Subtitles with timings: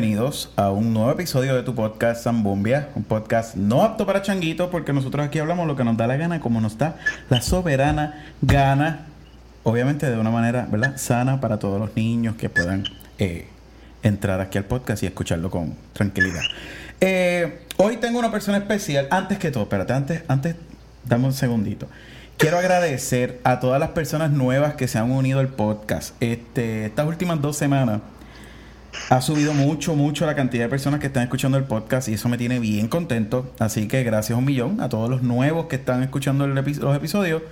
[0.00, 4.70] Bienvenidos a un nuevo episodio de tu podcast Zambumbia, un podcast no apto para changuitos
[4.70, 6.96] porque nosotros aquí hablamos lo que nos da la gana, como nos da
[7.28, 9.08] la soberana gana,
[9.62, 10.96] obviamente de una manera, ¿verdad?
[10.96, 12.84] Sana para todos los niños que puedan
[13.18, 13.46] eh,
[14.02, 16.44] entrar aquí al podcast y escucharlo con tranquilidad.
[17.02, 20.56] Eh, hoy tengo una persona especial, antes que todo, espérate, antes, antes,
[21.04, 21.88] dame un segundito.
[22.38, 26.14] Quiero agradecer a todas las personas nuevas que se han unido al podcast.
[26.20, 28.00] Este, estas últimas dos semanas
[29.08, 32.28] ha subido mucho, mucho la cantidad de personas que están escuchando el podcast y eso
[32.28, 33.52] me tiene bien contento.
[33.58, 37.42] Así que gracias un millón a todos los nuevos que están escuchando los episodios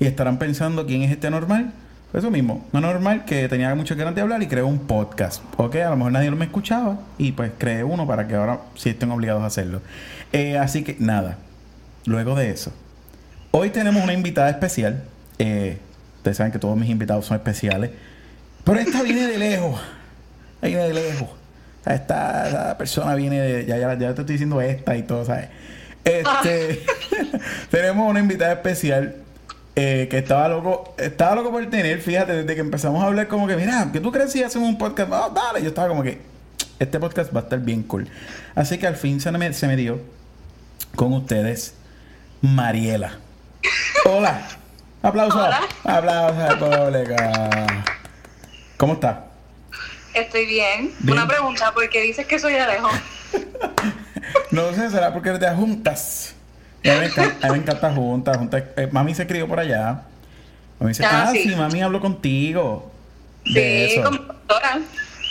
[0.00, 1.72] y estarán pensando quién es este normal.
[2.14, 5.42] Eso mismo, no normal que tenía mucho ganas de hablar y creó un podcast.
[5.58, 8.88] Ok, a lo mejor nadie me escuchaba y pues creé uno para que ahora sí
[8.88, 9.82] estén obligados a hacerlo.
[10.32, 11.36] Eh, así que nada,
[12.06, 12.72] luego de eso,
[13.50, 15.02] hoy tenemos una invitada especial.
[15.38, 15.78] Eh,
[16.16, 17.90] ustedes saben que todos mis invitados son especiales,
[18.64, 19.78] pero esta viene de lejos
[20.62, 21.28] viene de lejos.
[21.30, 23.66] O sea, Esta, esta persona viene de.
[23.66, 25.48] Ya, ya, ya te estoy diciendo esta y todo, ¿sabes?
[26.04, 26.84] Este.
[27.70, 29.16] tenemos una invitada especial.
[29.76, 33.46] eh, que estaba loco, estaba loco por tener, fíjate, desde que empezamos a hablar como
[33.46, 36.20] que, mira, que tú crees si hacemos un podcast, Ah, dale, yo estaba como que,
[36.80, 38.08] este podcast va a estar bien cool.
[38.56, 40.00] Así que al fin se me, se me dio
[40.96, 41.74] con ustedes,
[42.40, 43.18] Mariela.
[44.04, 44.40] Hola.
[45.02, 45.48] Aplausos.
[45.84, 47.14] Aplausos al público.
[48.78, 49.16] ¿Cómo estás?
[50.20, 50.92] Estoy bien.
[51.00, 51.18] Bien.
[51.18, 52.92] Una pregunta, ¿por qué dices que soy de lejos?
[54.50, 56.34] No sé, será porque eres de juntas.
[56.84, 58.36] A mí me encanta, me juntas.
[58.36, 58.62] juntas.
[58.76, 60.02] Eh, mami se crió por allá.
[60.78, 61.42] Mami dice, Ah, ah, sí.
[61.44, 61.54] sí.
[61.56, 62.90] mami habló contigo.
[63.44, 64.80] Sí, doctora.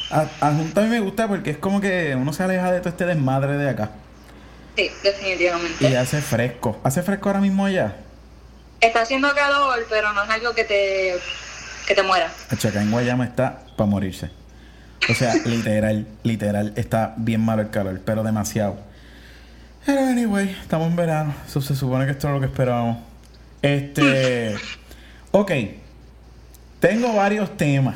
[0.10, 2.80] A, a juntas a mí me gusta porque es como que uno se aleja de
[2.80, 3.92] todo este desmadre de acá.
[4.76, 5.90] Sí, definitivamente.
[5.90, 6.80] Y hace fresco.
[6.84, 7.96] ¿Hace fresco ahora mismo allá?
[8.80, 11.16] Está haciendo calor, pero no es algo que te,
[11.88, 12.32] que te muera.
[12.50, 14.30] Acá en Guayama está para morirse.
[15.10, 18.78] O sea, literal, literal, está bien malo el calor, pero demasiado.
[19.86, 21.34] Pero anyway, estamos en verano.
[21.48, 22.98] Eso se supone que esto es lo que esperábamos.
[23.62, 24.56] Este.
[25.32, 25.52] Ok.
[26.80, 27.96] Tengo varios temas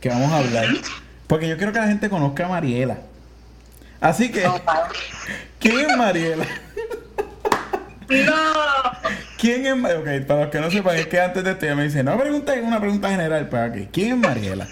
[0.00, 0.66] que vamos a hablar.
[1.26, 2.98] Porque yo quiero que la gente conozca a Mariela.
[4.00, 4.60] Así que, Oh.
[5.58, 6.44] ¿quién es Mariela?
[8.08, 8.42] No.
[9.38, 11.74] ¿Quién es Ma- Ok, para los que no sepan, es que antes de esto ella
[11.74, 13.88] me dice, no pregunta, una pregunta general para aquí.
[13.92, 14.68] ¿Quién es Mariela?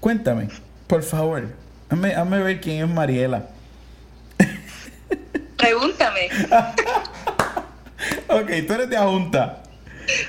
[0.00, 0.48] Cuéntame,
[0.88, 1.44] por favor.
[1.90, 3.46] Hazme, hazme ver quién es Mariela.
[5.56, 6.28] Pregúntame.
[8.28, 9.62] Ok, tú eres de Ajunta.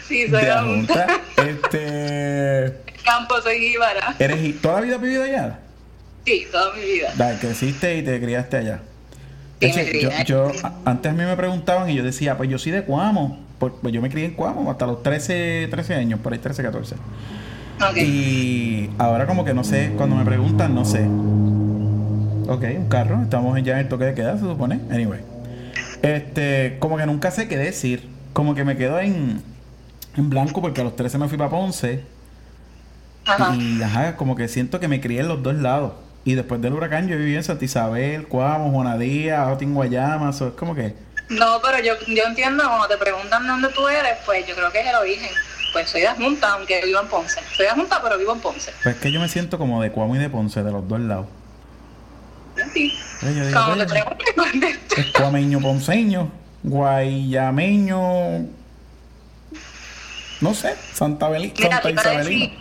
[0.08, 1.06] Sí, soy De Ajunta.
[1.38, 2.74] Este.
[3.06, 4.16] Campo, soy jíbara.
[4.18, 5.60] ¿Eres toda la vida has vivido allá?
[6.26, 7.14] Sí, toda mi vida.
[7.16, 8.80] Dale, creciste y te criaste allá.
[9.60, 12.50] Sí, Eche, me crié yo, yo- antes a mí me preguntaban y yo decía, pues
[12.50, 13.46] yo soy de Cuamo.
[13.60, 16.96] Pues yo me crié en Cuamo hasta los 13, 13 años, por ahí 13, 14.
[17.96, 21.06] Y ahora como que no sé, cuando me preguntan, no sé.
[22.48, 24.80] Ok, un carro, estamos ya en el toque de queda, se supone.
[24.92, 25.22] Anyway.
[26.02, 28.10] Este, como que nunca sé qué decir.
[28.34, 29.42] Como que me quedo en,
[30.16, 32.04] en blanco porque a los 13 me fui para Ponce.
[33.26, 33.56] Ajá.
[33.56, 35.94] Y ajá, como que siento que me crié en los dos lados.
[36.26, 40.30] Y después del huracán yo viví en Santa Isabel, Cuamo, Juanadía, Otin, Guayama.
[40.30, 40.96] Eso es como que...
[41.30, 44.72] No, pero yo, yo entiendo cuando te preguntan de dónde tú eres, pues yo creo
[44.72, 45.30] que es el origen.
[45.74, 47.40] Pues soy de Junta, aunque vivo en Ponce.
[47.56, 48.72] Soy de Junta, pero vivo en Ponce.
[48.84, 51.00] Pues es que yo me siento como de Cuamo y de Ponce, de los dos
[51.00, 51.28] lados.
[52.74, 52.94] Sí.
[53.22, 53.88] Pues yo digo, te "Coño".
[53.88, 54.96] pregunten, contesto.
[54.98, 56.32] Es cuameño ponceño,
[56.64, 58.00] guayameño,
[60.42, 62.46] no sé, Santa, Beli, Mira, Santa te iba a Isabelina.
[62.46, 62.60] decir,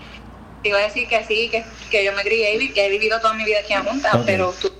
[0.63, 3.21] te iba a decir que sí, que, que yo me crié y que he vivido
[3.21, 4.73] toda mi vida aquí en Junta, pero estuve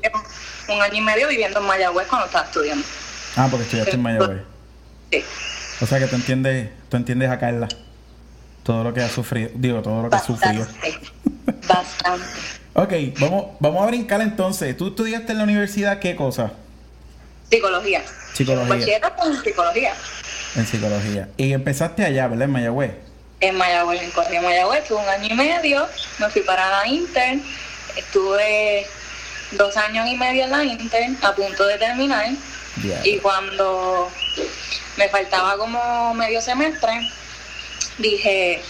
[0.69, 2.85] un año y medio viviendo en Mayagüez cuando estaba estudiando.
[3.37, 4.43] Ah, porque estudiaste en Mayagüez.
[5.11, 5.25] Sí,
[5.81, 7.69] O sea que tú entiendes, tú entiendes a Carla.
[8.69, 10.67] Todo lo que ha sufrido, digo, todo lo que ha sufrido.
[11.67, 12.27] bastante.
[12.75, 14.77] Ok, vamos, vamos a brincar entonces.
[14.77, 16.53] ¿Tú estudiaste en la universidad qué cosa?
[17.51, 18.03] Psicología.
[18.35, 19.01] Psicología.
[19.43, 19.95] Psicología.
[20.55, 21.29] En psicología.
[21.39, 22.45] Y empezaste allá, ¿verdad?
[22.45, 22.91] En Mayagüez.
[23.41, 25.89] En Mayagüez, en Correa Mayagüez, estuve un año y medio,
[26.19, 27.39] me fui para la Inter,
[27.97, 28.87] estuve
[29.53, 32.27] dos años y medio en la Inter, a punto de terminar,
[32.85, 33.01] Ya.
[33.03, 34.11] y cuando
[34.99, 37.11] me faltaba como medio semestre,
[37.99, 38.63] dije,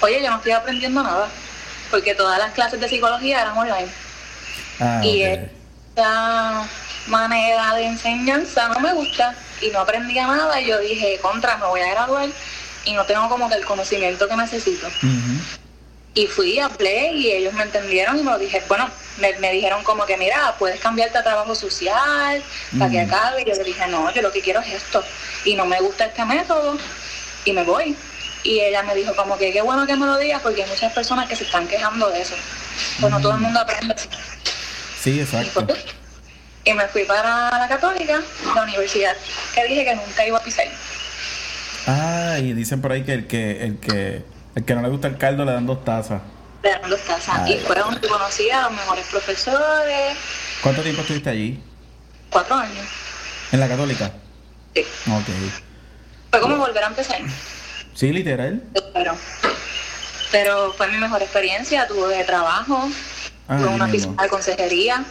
[0.00, 1.28] oye, yo no estoy aprendiendo nada.
[1.90, 3.88] porque todas las clases de psicología eran online.
[4.80, 5.40] Ah, y ok.
[5.88, 6.68] esta
[7.06, 11.66] manera de enseñanza no me gusta y no aprendía nada y yo dije, contra, me
[11.66, 12.28] voy a graduar
[12.84, 14.86] y no tengo como que el conocimiento que necesito.
[16.14, 18.88] Y fui, hablé y ellos me entendieron y me lo dije, bueno,
[19.18, 22.42] me, me dijeron como que, mira, puedes cambiarte a trabajo social
[22.78, 23.42] para que acabe.
[23.42, 25.02] Y yo le dije, no, yo lo que quiero es esto.
[25.44, 26.78] Y no me gusta este método
[27.44, 27.96] y me voy.
[28.42, 30.92] Y ella me dijo como que qué bueno que me lo digas porque hay muchas
[30.92, 32.34] personas que se están quejando de eso.
[33.00, 34.08] Pues no todo el mundo aprende así.
[35.00, 35.66] Sí, exacto.
[35.66, 35.84] pues,
[36.64, 38.20] y me fui para la católica,
[38.54, 39.16] la universidad,
[39.54, 40.66] que dije que nunca iba a pisar.
[41.86, 44.24] Ah, y dicen por ahí que el que, el que,
[44.54, 46.20] el que no le gusta el caldo le dan dos tazas.
[46.62, 47.40] Le dan dos tazas.
[47.40, 47.54] Ay.
[47.54, 50.16] Y fue donde conocí a los mejores profesores,
[50.62, 51.62] ¿Cuánto tiempo estuviste allí?
[52.30, 52.86] cuatro años.
[53.52, 54.12] ¿En la católica?
[54.74, 54.82] Sí.
[55.10, 55.28] Ok.
[56.30, 57.20] Fue como volver a empezar.
[57.98, 58.62] Sí, literal.
[58.94, 59.16] Pero,
[60.30, 62.88] pero fue mi mejor experiencia, tuve trabajo,
[63.48, 64.10] Ah, tuve ahí una mismo.
[64.12, 65.04] oficina de consejería.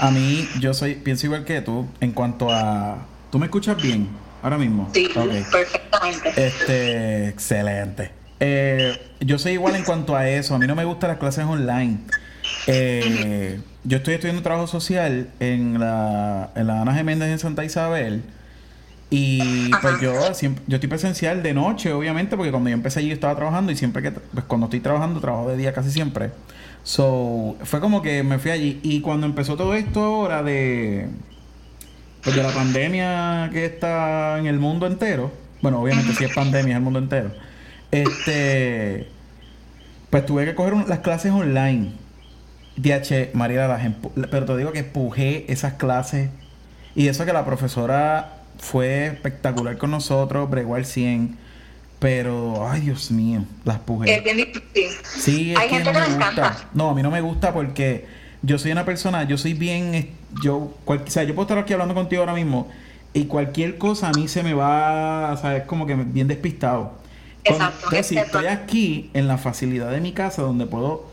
[0.00, 3.06] A mí, yo soy, pienso igual que tú en cuanto a...
[3.30, 4.08] ¿Tú me escuchas bien
[4.42, 4.90] ahora mismo?
[4.92, 6.32] Sí, perfectamente.
[6.34, 8.10] Este, excelente.
[8.40, 10.56] Eh, yo soy igual en cuanto a eso.
[10.56, 11.98] A mí no me gustan las clases online.
[12.66, 18.24] Eh, yo estoy estudiando trabajo social en la, en la Ana Geméndez en Santa Isabel.
[19.12, 23.08] Y pues yo siempre, yo estoy presencial de noche, obviamente, porque cuando yo empecé allí
[23.08, 26.30] yo estaba trabajando y siempre que, pues cuando estoy trabajando, trabajo de día casi siempre.
[26.84, 28.80] So, fue como que me fui allí.
[28.84, 31.08] Y cuando empezó todo esto ahora de,
[32.22, 36.74] pues de la pandemia que está en el mundo entero, bueno, obviamente si es pandemia
[36.74, 37.32] es el mundo entero,
[37.90, 39.08] este,
[40.10, 41.92] pues tuve que coger un- las clases online.
[42.76, 43.82] DH, María, las
[44.30, 46.30] pero te digo que empujé esas clases
[46.94, 51.36] y eso que la profesora fue espectacular con nosotros, bregó al 100,
[51.98, 54.14] pero, ay Dios mío, las pujé.
[54.16, 54.90] Es bien difícil.
[55.04, 56.30] Sí, es Hay que gente no que me gusta.
[56.32, 56.68] encanta.
[56.74, 58.06] No, a mí no me gusta porque
[58.42, 60.10] yo soy una persona, yo soy bien,
[60.42, 62.68] yo, cual- o sea, yo puedo estar aquí hablando contigo ahora mismo
[63.12, 66.98] y cualquier cosa a mí se me va, o sea, es como que bien despistado.
[67.44, 71.08] Exacto, entonces, si estoy aquí en la facilidad de mi casa donde puedo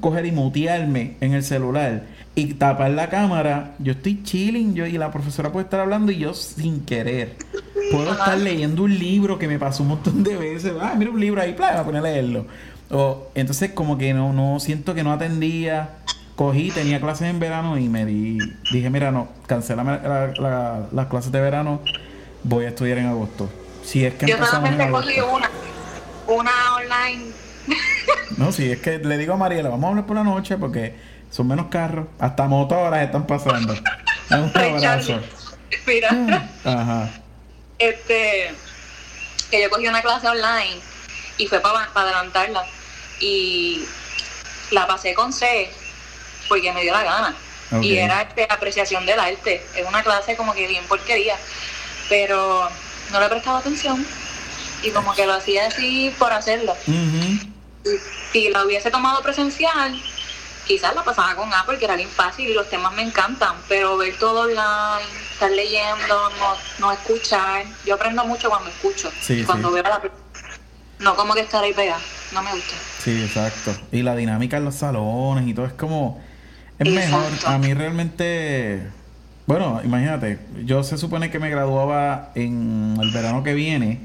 [0.00, 2.04] coger y mutearme en el celular
[2.36, 6.18] y tapar la cámara, yo estoy chilling yo y la profesora puede estar hablando y
[6.18, 7.36] yo sin querer
[7.92, 8.18] puedo Ajá.
[8.24, 10.72] estar leyendo un libro que me pasó un montón de veces.
[10.80, 12.46] Ah, mira un libro ahí, plan, voy a poner a leerlo.
[12.90, 15.90] O, entonces como que no, no siento que no atendía.
[16.34, 18.38] Cogí, tenía clases en verano y me di,
[18.72, 21.80] dije, mira, no, la- la- las clases de verano,
[22.42, 23.48] voy a estudiar en agosto.
[23.84, 25.48] Si es que Yo solamente cogí una,
[26.26, 27.26] una online.
[28.36, 30.94] No, sí, es que le digo a Mariela, vamos a hablar por la noche porque
[31.34, 33.74] son menos carros, hasta motoras están pasando.
[34.30, 35.20] Un abrazo.
[35.84, 36.08] Mira,
[36.64, 37.10] Ajá.
[37.76, 38.54] este,
[39.50, 40.78] que yo cogí una clase online
[41.36, 42.64] y fue para adelantarla.
[43.18, 43.84] Y
[44.70, 45.68] la pasé con C
[46.48, 47.34] porque me dio la gana.
[47.82, 49.66] Y era este, apreciación del arte.
[49.74, 51.36] Es una clase como que bien porquería.
[52.08, 52.68] Pero
[53.10, 54.06] no le prestaba atención.
[54.84, 56.76] Y como que lo hacía así por hacerlo.
[58.32, 60.00] Si la hubiese tomado presencial,
[60.66, 63.96] quizás la pasaba con A porque era bien fácil y los temas me encantan, pero
[63.96, 69.68] ver todo online, estar leyendo, no, no escuchar, yo aprendo mucho cuando escucho, Sí, cuando
[69.68, 69.74] sí.
[69.74, 70.00] veo la
[71.00, 72.00] no como que estar ahí pegada,
[72.32, 72.74] no me gusta.
[73.02, 73.74] Sí, exacto.
[73.92, 76.22] Y la dinámica en los salones y todo es como...
[76.78, 77.18] Es Exacto.
[77.18, 77.52] mejor.
[77.52, 78.88] A mí realmente...
[79.46, 84.00] Bueno, imagínate, yo se supone que me graduaba en el verano que viene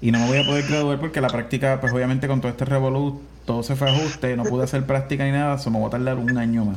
[0.00, 2.64] y no me voy a poder graduar porque la práctica, pues obviamente con todo este
[2.64, 5.88] revolú, todo se fue a ajuste, no pude hacer práctica ni nada, eso me voy
[5.88, 6.76] a tardar un año más.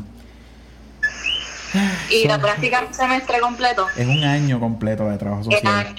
[2.10, 5.96] Y la práctica un semestre completo, Es un año completo de trabajo es social.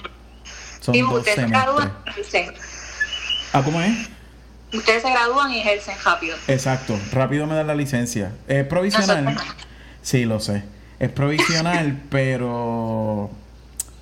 [0.81, 2.53] Son Y ustedes se gradúan y ejercen.
[3.53, 4.09] Ah, ¿cómo es?
[4.73, 6.37] Ustedes se gradúan y ejercen rápido.
[6.47, 8.33] Exacto, rápido me dan la licencia.
[8.47, 9.37] Es provisional.
[10.01, 10.63] Sí, lo sé.
[10.99, 13.29] Es provisional, pero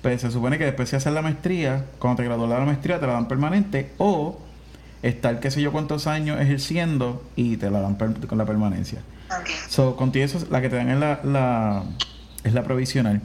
[0.02, 3.00] pues, se supone que después de hacer la maestría, cuando te gradúas de la maestría
[3.00, 4.38] te la dan permanente o
[5.02, 9.00] estar qué sé yo cuántos años ejerciendo y te la dan per- con la permanencia.
[9.30, 9.48] Ok.
[9.68, 11.82] So, contigo eso, la que te dan es la, la,
[12.44, 13.20] es la provisional.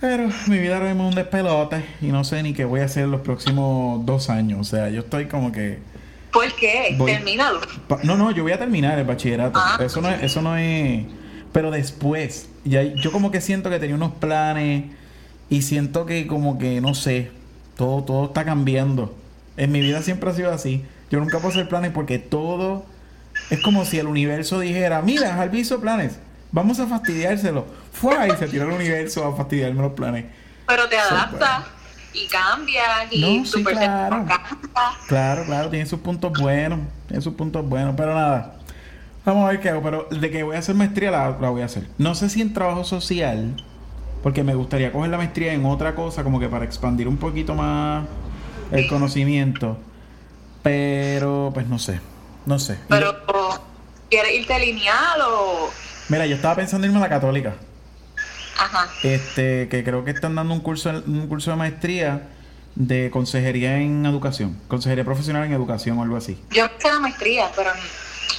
[0.00, 2.86] Pero mi vida ahora mismo es un despelote y no sé ni qué voy a
[2.86, 4.58] hacer los próximos dos años.
[4.60, 5.78] O sea, yo estoy como que...
[6.32, 6.94] ¿Por qué?
[6.98, 7.12] Voy-.
[7.86, 9.60] Pa- No, no, yo voy a terminar el bachillerato.
[9.62, 9.78] Ah.
[9.80, 11.04] Eso no es, eso no es.
[11.52, 14.84] Pero después, ya yo como que siento que tenía unos planes
[15.52, 17.30] y siento que como que no sé,
[17.76, 19.14] todo todo está cambiando.
[19.58, 20.82] En mi vida siempre ha sido así.
[21.10, 22.86] Yo nunca puedo hacer planes porque todo
[23.50, 26.18] es como si el universo dijera, mira, Harvey hizo planes,
[26.52, 27.66] vamos a fastidiárselo.
[27.92, 30.24] Fue y se tiró el universo a fastidiarme los planes.
[30.66, 31.64] Pero te So, adaptas.
[32.14, 34.24] y cambias y No, sí, claro.
[35.06, 36.78] Claro, claro, tiene sus puntos buenos,
[37.08, 38.56] tiene sus puntos buenos, pero nada.
[39.26, 41.60] Vamos a ver qué hago, pero de que voy a hacer maestría la, la voy
[41.62, 41.86] a hacer.
[41.98, 43.54] No sé si en trabajo social,
[44.22, 47.54] porque me gustaría coger la maestría en otra cosa, como que para expandir un poquito
[47.54, 48.04] más
[48.70, 49.78] el conocimiento.
[50.62, 52.00] Pero, pues no sé,
[52.46, 52.78] no sé.
[52.88, 53.16] Pero,
[54.10, 55.70] ¿quieres irte lineal o...?
[56.08, 57.54] mira, yo estaba pensando irme a la católica.
[58.58, 58.88] Ajá.
[59.02, 62.28] Este, que creo que están dando un curso, un curso de maestría
[62.74, 66.40] de consejería en educación, consejería profesional en educación o algo así.
[66.50, 67.70] Yo hice la maestría, pero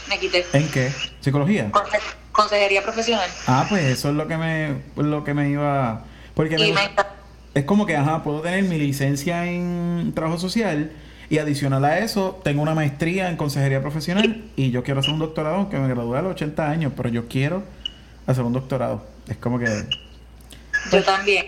[0.10, 0.46] me quité.
[0.54, 0.92] ¿En qué?
[1.20, 1.70] ¿Psicología?
[1.72, 2.00] Conse-
[2.34, 3.30] Consejería profesional.
[3.48, 6.04] Ah, pues eso es lo que me, lo que me iba,
[6.36, 6.90] porque me me
[7.54, 10.92] es como que, ajá, puedo tener mi licencia en trabajo social
[11.30, 15.20] y adicional a eso tengo una maestría en consejería profesional y yo quiero hacer un
[15.20, 17.64] doctorado, aunque me gradué a los 80 años, pero yo quiero
[18.26, 19.06] hacer un doctorado.
[19.28, 19.68] Es como que,
[20.92, 21.46] Yo también.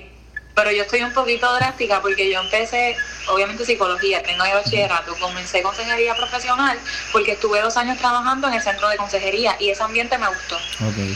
[0.54, 2.96] Pero yo estoy un poquito drástica porque yo empecé,
[3.27, 6.77] obviamente, psicología, tengo de bachillerato, comencé consejería profesional
[7.12, 10.58] porque estuve dos años trabajando en el centro de consejería y ese ambiente me gustó.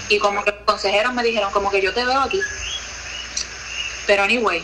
[0.10, 2.39] Y como que los consejeros me dijeron, como que yo te veo aquí.
[4.08, 4.63] Pero anyway,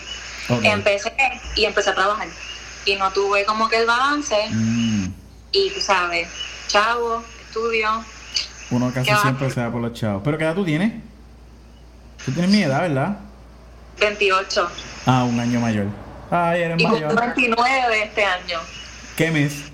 [0.63, 1.13] empecé
[1.55, 2.27] y empecé a trabajar.
[2.85, 5.07] Y no tuve como que el balance Mm,
[5.51, 6.27] y tú sabes,
[6.67, 8.03] chavo, estudio.
[8.69, 10.21] uno casi siempre se da por los chavos.
[10.23, 10.93] ¿Pero qué edad tú tienes?
[12.25, 13.17] Tú tienes mi edad, ¿verdad?
[13.99, 14.69] 28
[15.05, 15.85] Ah, un año mayor.
[16.35, 17.21] Ay, eres y cumplo mayor.
[17.21, 18.59] 29 de este año,
[19.15, 19.71] ¿Qué mes?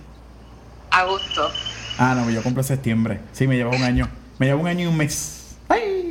[0.92, 1.50] agosto.
[1.98, 3.20] Ah, no, yo cumplo septiembre.
[3.32, 4.08] Sí, me lleva un año.
[4.38, 5.56] Me lleva un año y un mes.
[5.70, 6.08] ¡Ay!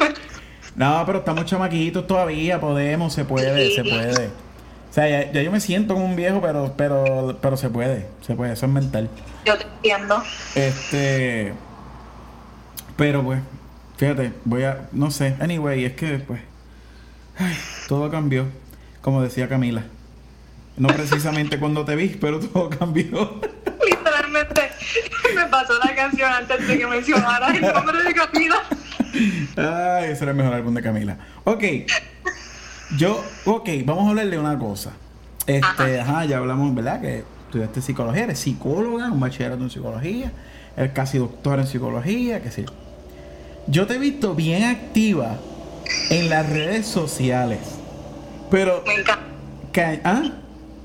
[0.74, 4.26] No, pero estamos chamaquitos todavía, podemos, se puede, se puede.
[4.28, 8.08] O sea, ya, ya yo me siento como un viejo, pero, pero, pero se puede,
[8.26, 9.08] se puede, eso es mental.
[9.44, 10.20] Yo te entiendo.
[10.56, 11.52] Este,
[12.96, 13.40] pero pues,
[13.98, 16.40] fíjate, voy a, no sé, anyway, es que pues,
[17.38, 18.46] ay, todo cambió,
[19.00, 19.84] como decía Camila.
[20.80, 23.38] No precisamente cuando te vi, pero todo cambió.
[23.86, 24.70] Literalmente
[25.34, 28.62] me pasó la canción antes de que mencionaras el nombre de Camila.
[29.58, 31.18] Ay, ese era el mejor álbum de Camila.
[31.44, 31.64] Ok.
[32.96, 34.92] Yo, ok, vamos a hablar de una cosa.
[35.46, 37.02] Este, ajá, ya hablamos, ¿verdad?
[37.02, 40.32] Que estudiaste psicología, eres psicóloga, un bachillerato en psicología,
[40.78, 42.70] eres casi doctor en psicología, qué sé yo.
[43.66, 45.36] Yo te he visto bien activa
[46.08, 47.58] en las redes sociales.
[48.50, 50.00] Pero, Me encanta.
[50.04, 50.39] ¿ah?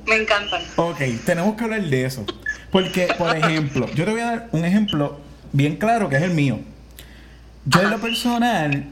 [0.07, 0.61] Me encantan.
[0.75, 2.25] Ok, tenemos que hablar de eso.
[2.71, 5.19] Porque, por ejemplo, yo te voy a dar un ejemplo
[5.51, 6.59] bien claro que es el mío.
[7.65, 8.85] Yo en lo personal,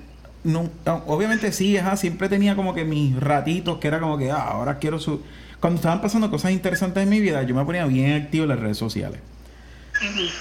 [0.43, 0.69] no-
[1.05, 4.79] obviamente sí, ajá, siempre tenía como que mis ratitos que era como que, ah, ahora
[4.79, 5.21] quiero su...
[5.59, 8.59] Cuando estaban pasando cosas interesantes en mi vida, yo me ponía bien activo en las
[8.59, 9.19] redes sociales.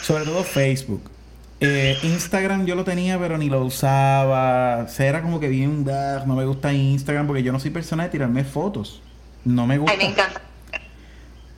[0.02, 1.02] Sobre todo Facebook.
[1.60, 4.78] Eh, Instagram yo lo tenía, pero ni lo usaba.
[4.84, 7.70] O sea, era como que bien, ah, no me gusta Instagram porque yo no soy
[7.70, 9.00] persona de tirarme fotos.
[9.44, 9.92] No me gusta.
[9.92, 10.40] Ay, me encanta.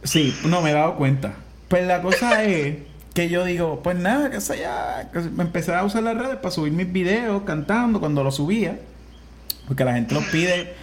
[0.05, 1.35] Sí, no me he dado cuenta.
[1.69, 2.77] Pues la cosa es
[3.15, 5.11] que yo digo, pues nada, que sé ya.
[5.35, 8.79] Me empecé a usar las redes para subir mis videos cantando cuando los subía.
[9.67, 10.75] Porque la gente los pide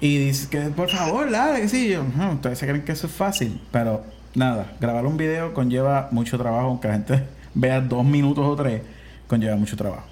[0.00, 1.88] y dice que por favor, dale, que sí.
[1.88, 3.60] Yo, "Ujú, ustedes se creen que eso es fácil.
[3.72, 4.04] Pero
[4.34, 7.22] nada, grabar un video conlleva mucho trabajo, aunque la gente
[7.54, 8.82] vea dos minutos o tres,
[9.26, 10.06] conlleva mucho trabajo.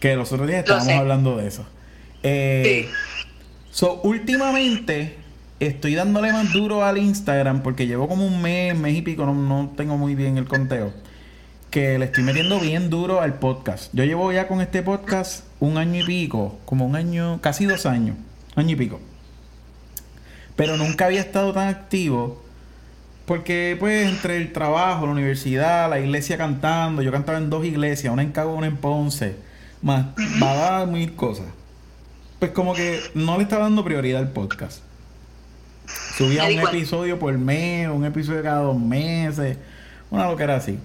[0.00, 1.64] Que los otros días estábamos hablando de eso.
[2.22, 2.90] Eh, Sí.
[3.70, 5.16] So, últimamente
[5.66, 9.34] estoy dándole más duro al Instagram porque llevo como un mes, mes y pico, no,
[9.34, 10.92] no tengo muy bien el conteo.
[11.70, 13.90] Que le estoy metiendo bien duro al podcast.
[13.92, 17.86] Yo llevo ya con este podcast un año y pico, como un año, casi dos
[17.86, 18.16] años,
[18.54, 19.00] año y pico.
[20.56, 22.44] Pero nunca había estado tan activo
[23.26, 28.12] porque pues entre el trabajo, la universidad, la iglesia cantando, yo cantaba en dos iglesias,
[28.12, 29.36] una en Cabo, una en Ponce,
[29.82, 30.06] más
[30.42, 31.46] va a mil cosas.
[32.38, 34.80] Pues como que no le estaba dando prioridad al podcast.
[35.86, 39.58] Subía un episodio por mes, un episodio cada dos meses,
[40.10, 40.78] una loquera así.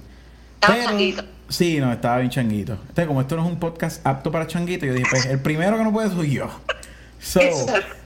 [0.55, 1.23] Estaba changuito.
[1.47, 2.73] Sí, no, estaba bien changuito.
[2.73, 5.77] Entonces, como esto no es un podcast apto para changuito, yo dije, pues el primero
[5.77, 6.49] que no puede soy yo.
[7.19, 7.41] So,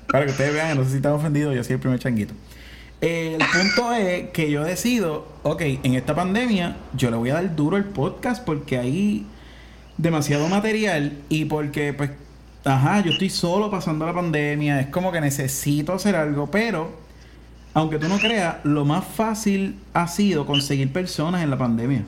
[0.08, 2.34] para que ustedes vean, no sé si están ofendidos, yo soy el primer changuito.
[3.02, 7.56] El punto es que yo decido, ok, en esta pandemia yo le voy a dar
[7.56, 9.26] duro el podcast porque hay
[9.98, 12.12] demasiado material y porque, pues,
[12.66, 16.92] ajá, yo estoy solo pasando la pandemia, es como que necesito hacer algo, pero,
[17.74, 22.04] aunque tú no creas, lo más fácil ha sido conseguir personas en la pandemia.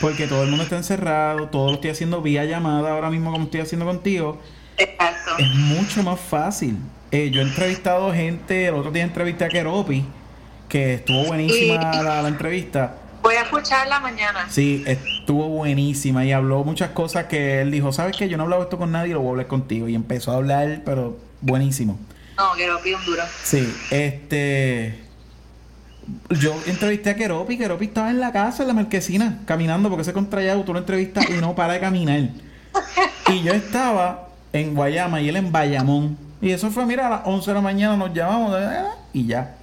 [0.00, 3.44] Porque todo el mundo está encerrado, todo lo estoy haciendo vía llamada ahora mismo como
[3.44, 4.40] estoy haciendo contigo.
[4.76, 5.32] Exacto.
[5.38, 6.76] Es mucho más fácil.
[7.10, 10.04] Eh, yo he entrevistado gente, el otro día entrevisté a Keropi,
[10.68, 12.96] que estuvo buenísima la entrevista.
[13.22, 14.46] Voy a escucharla mañana.
[14.48, 18.28] Sí, estuvo buenísima y habló muchas cosas que él dijo, ¿sabes qué?
[18.28, 19.88] Yo no he hablado esto con nadie, lo voy a hablar contigo.
[19.88, 21.98] Y empezó a hablar, pero buenísimo.
[22.36, 23.22] No, Keropi es un duro.
[23.42, 25.04] Sí, este.
[26.30, 30.12] Yo entrevisté a Keropi, Keropi estaba en la casa, en la marquesina, caminando porque se
[30.12, 32.30] contraía, tú lo entrevistas y no para de caminar.
[33.28, 36.18] Y yo estaba en Guayama y él en Bayamón.
[36.40, 39.56] Y eso fue, mira, a las 11 de la mañana nos llamamos eh, y ya.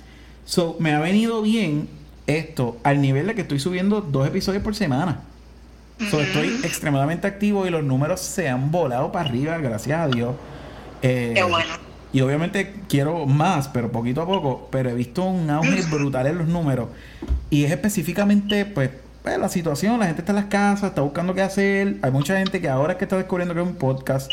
[0.45, 1.89] So, me ha venido bien
[2.27, 5.21] esto al nivel de que estoy subiendo dos episodios por semana.
[6.11, 10.35] So, estoy extremadamente activo y los números se han volado para arriba, gracias a Dios.
[11.01, 11.69] Eh, Qué bueno.
[12.13, 14.67] y obviamente quiero más, pero poquito a poco.
[14.71, 16.89] Pero he visto un auge brutal en los números.
[17.49, 18.91] Y es específicamente, pues,
[19.23, 19.99] pues, la situación.
[19.99, 21.97] La gente está en las casas, está buscando qué hacer.
[22.03, 24.31] Hay mucha gente que ahora es que está descubriendo que es un podcast.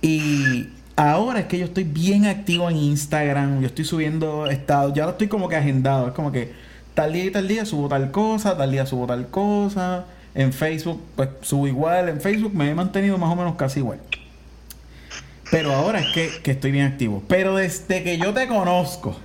[0.00, 3.60] Y ahora es que yo estoy bien activo en Instagram.
[3.60, 4.94] Yo estoy subiendo estados.
[4.94, 6.08] Ya lo estoy como que agendado.
[6.08, 6.63] Es como que
[6.94, 10.06] tal día y tal día subo tal cosa, tal día subo tal cosa.
[10.34, 12.08] En Facebook, pues subo igual.
[12.08, 14.00] En Facebook me he mantenido más o menos casi igual.
[15.50, 17.22] Pero ahora es que, que estoy bien activo.
[17.28, 19.16] Pero desde que yo te conozco,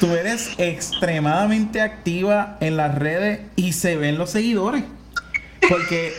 [0.00, 4.84] tú eres extremadamente activa en las redes y se ven los seguidores.
[5.68, 6.12] Porque,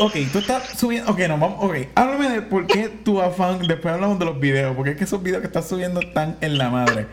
[0.00, 1.12] ok, tú estás subiendo.
[1.12, 1.58] Ok, no, vamos.
[1.60, 3.60] Ok, háblame de por qué tu afán.
[3.68, 4.74] Después hablamos de los videos.
[4.74, 7.06] Porque es que esos videos que estás subiendo están en la madre.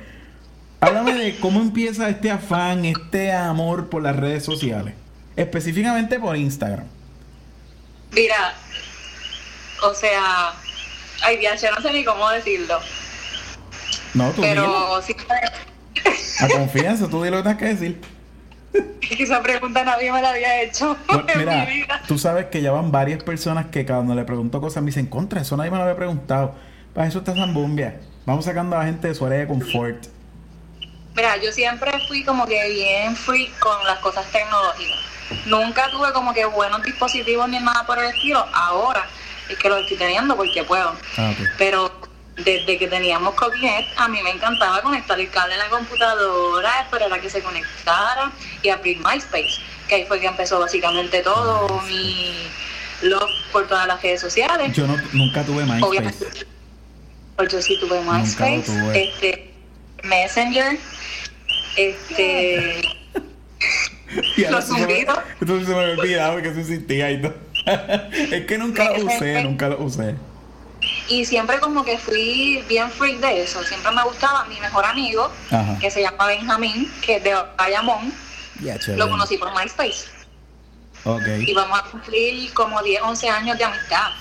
[0.81, 4.93] Háblame de cómo empieza este afán, este amor por las redes sociales.
[5.35, 6.85] Específicamente por Instagram.
[8.11, 8.53] Mira,
[9.83, 10.53] o sea,
[11.23, 12.79] ay, Dios, yo no sé ni cómo decirlo.
[14.13, 14.41] No, tú.
[14.41, 15.15] Pero sí,
[16.39, 18.01] A confianza, tú dilo lo que tienes que decir.
[19.19, 22.01] esa pregunta nadie me la había hecho Bueno, en mira, mi vida.
[22.07, 25.41] tú sabes que ya van varias personas que cuando le pregunto cosas me dicen, contra,
[25.41, 26.55] eso nadie me lo había preguntado.
[26.93, 27.99] Para eso está Zambumbia.
[28.25, 30.05] Vamos sacando a la gente de su área de confort.
[31.19, 34.99] Mira, yo siempre fui como que bien freak con las cosas tecnológicas.
[35.47, 38.47] Nunca tuve como que buenos dispositivos ni nada por el estilo.
[38.53, 39.05] Ahora
[39.49, 40.95] es que los estoy teniendo porque puedo.
[41.17, 41.33] Ah.
[41.57, 41.91] Pero
[42.37, 47.11] desde que teníamos Coquinet, a mí me encantaba conectar el cable en la computadora, esperar
[47.11, 49.59] a que se conectara y abrir MySpace.
[49.89, 52.47] Que ahí fue que empezó básicamente todo mi
[53.01, 54.71] love por todas las redes sociales.
[54.71, 55.85] Yo no, nunca tuve MySpace.
[55.85, 56.25] Obviamente,
[57.35, 59.03] pues yo sí tuve MySpace, tuve.
[59.03, 59.49] este,
[60.03, 60.79] Messenger,
[61.87, 62.81] este,
[64.49, 65.19] Los zumbidos.
[65.39, 67.35] Entonces se me había olvidado que eso existía y todo.
[68.31, 70.15] es que nunca lo usé, nunca lo usé.
[71.09, 73.63] y siempre como que fui bien freak de eso.
[73.63, 75.77] Siempre me gustaba mi mejor amigo, Ajá.
[75.79, 78.11] que se llama Benjamín, que es de Bayamón.
[78.61, 78.97] Ya, chévere.
[78.97, 80.05] Lo conocí por MySpace.
[81.05, 81.21] Ok.
[81.45, 84.11] Y vamos a cumplir como 10, 11 años de amistad.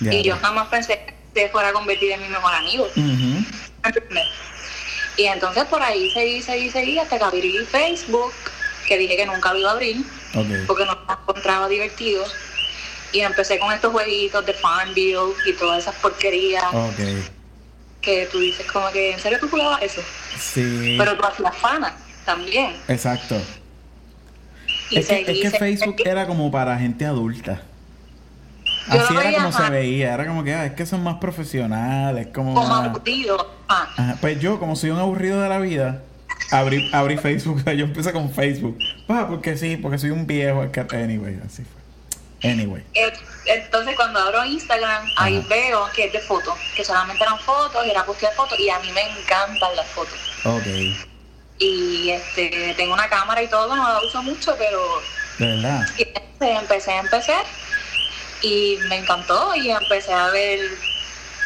[0.00, 0.12] ya.
[0.14, 2.84] Y yo jamás pensé que fuera a convertir en mi mejor amigo.
[2.84, 3.44] Ujú.
[5.18, 8.32] Y entonces por ahí seguí, seguí, seguí hasta que abrí Facebook,
[8.86, 9.96] que dije que nunca lo iba a abrir,
[10.66, 12.24] porque no lo encontraba divertido.
[13.12, 16.64] Y empecé con estos jueguitos de Farmville y todas esas porquerías
[18.00, 20.00] que tú dices como que, ¿en serio tú jugabas eso?
[20.38, 20.94] Sí.
[20.96, 22.76] Pero tú hacías fana también.
[22.86, 23.42] Exacto.
[24.90, 27.60] Y Es que, es que Facebook era como para gente adulta.
[28.92, 32.28] Yo Así era como se veía, era como que ah, es que son más profesionales,
[32.34, 33.02] como como.
[33.68, 36.02] Ah, Pues yo, como soy un aburrido de la vida,
[36.50, 38.78] abrí, abrí Facebook, o sea, yo empecé con Facebook.
[39.08, 40.62] Ah, porque sí, porque soy un viejo.
[40.92, 42.50] Anyway, así fue.
[42.50, 42.82] Anyway.
[42.94, 43.12] Eh,
[43.46, 47.90] Entonces cuando abro Instagram, ahí veo que es de fotos, que solamente eran fotos, y
[47.90, 50.18] era postear fotos, y a mí me encantan las fotos.
[50.44, 50.66] Ok.
[51.58, 54.78] Y este, tengo una cámara y todo, no la uso mucho, pero
[55.38, 55.86] De verdad.
[55.98, 57.34] y empecé, empecé, empecé,
[58.42, 60.60] y me encantó, y empecé a ver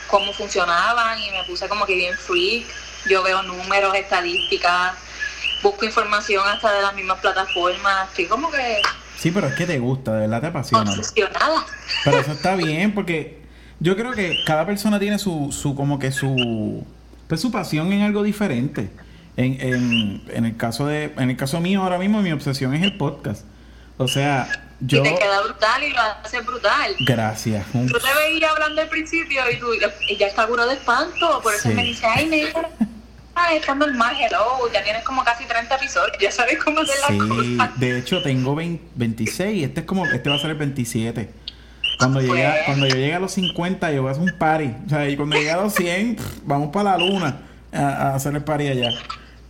[0.08, 2.66] cómo funcionaban, y me puse como que bien freak.
[3.08, 4.94] Yo veo números, estadísticas,
[5.62, 8.80] busco información hasta de las mismas plataformas, estoy como que
[9.18, 10.90] Sí, pero es que te gusta, de verdad te apasiona.
[10.90, 11.64] obsesionada.
[12.04, 13.40] Pero eso está bien porque
[13.78, 16.84] yo creo que cada persona tiene su, su como que su,
[17.28, 18.90] pues su pasión en algo diferente.
[19.36, 22.82] En, en, en el caso de, en el caso mío ahora mismo mi obsesión es
[22.82, 23.44] el podcast.
[23.96, 24.48] O sea,
[24.84, 26.94] yo Y te queda brutal y lo haces brutal.
[27.06, 27.64] gracias.
[27.72, 29.66] Yo te veía hablando al principio y tú
[30.08, 31.74] y ya está curo de espanto, por eso Sí.
[31.74, 32.68] me dice, ay, mira,
[33.34, 37.08] ah, está normal, hello, ya tienes como casi 30 episodios, ya sabes cómo hacer las
[37.10, 37.18] Sí,
[37.58, 37.80] cosas.
[37.80, 41.30] de hecho tengo 20 26 y este es como este va a ser el 27.
[41.98, 42.64] Cuando llegue, Pues.
[42.66, 44.74] cuando yo llegue a los 50 yo voy a hacer un party.
[44.86, 47.40] O sea, y cuando llegue a los 100 pff, vamos para la luna
[47.72, 48.90] a, a hacer el party allá.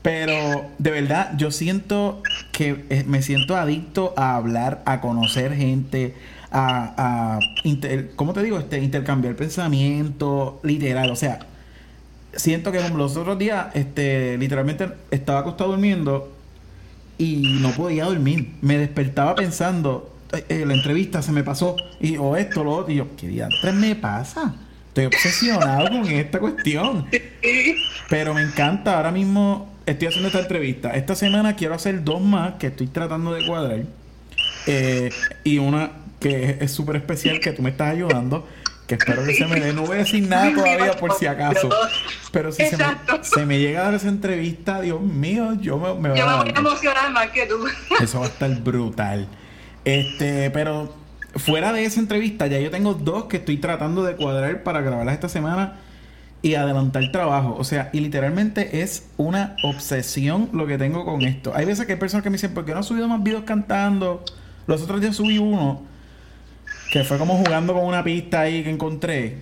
[0.02, 6.14] Pero de verdad yo siento que eh, me siento adicto a hablar, a conocer gente,
[6.50, 8.58] a, a inter- ¿cómo te digo?
[8.58, 11.46] Este, intercambiar pensamiento, literal, o sea,
[12.34, 16.32] siento que como los otros días, este, literalmente estaba acostado durmiendo
[17.18, 18.54] y no podía dormir.
[18.60, 22.92] Me despertaba pensando, eh, eh, la entrevista se me pasó, y o esto, lo otro,
[22.92, 24.56] y yo, ¿qué diantres me pasa?
[24.88, 27.06] Estoy obsesionado con esta cuestión.
[28.10, 28.96] Pero me encanta.
[28.98, 30.90] Ahora mismo estoy haciendo esta entrevista.
[30.92, 33.82] Esta semana quiero hacer dos más que estoy tratando de cuadrar.
[34.66, 35.10] Eh,
[35.44, 38.46] y una que es súper especial que tú me estás ayudando.
[38.86, 39.72] Que espero que se me dé.
[39.72, 41.70] No voy a decir nada todavía por si acaso.
[42.32, 42.84] Pero si se me,
[43.22, 46.36] se me, llega a dar esa entrevista, Dios mío, yo me, me yo voy a,
[46.42, 47.64] voy a emocionar más que tú.
[48.00, 49.28] Eso va a estar brutal.
[49.84, 50.94] Este, pero
[51.36, 55.14] fuera de esa entrevista, ya yo tengo dos que estoy tratando de cuadrar para grabarlas
[55.14, 55.80] esta semana
[56.42, 57.54] y adelantar trabajo.
[57.58, 61.52] O sea, y literalmente es una obsesión lo que tengo con esto.
[61.54, 63.44] Hay veces que hay personas que me dicen, ¿por qué no has subido más videos
[63.44, 64.24] cantando?
[64.66, 65.82] Los otros días subí uno
[66.92, 69.38] que fue como jugando con una pista ahí que encontré.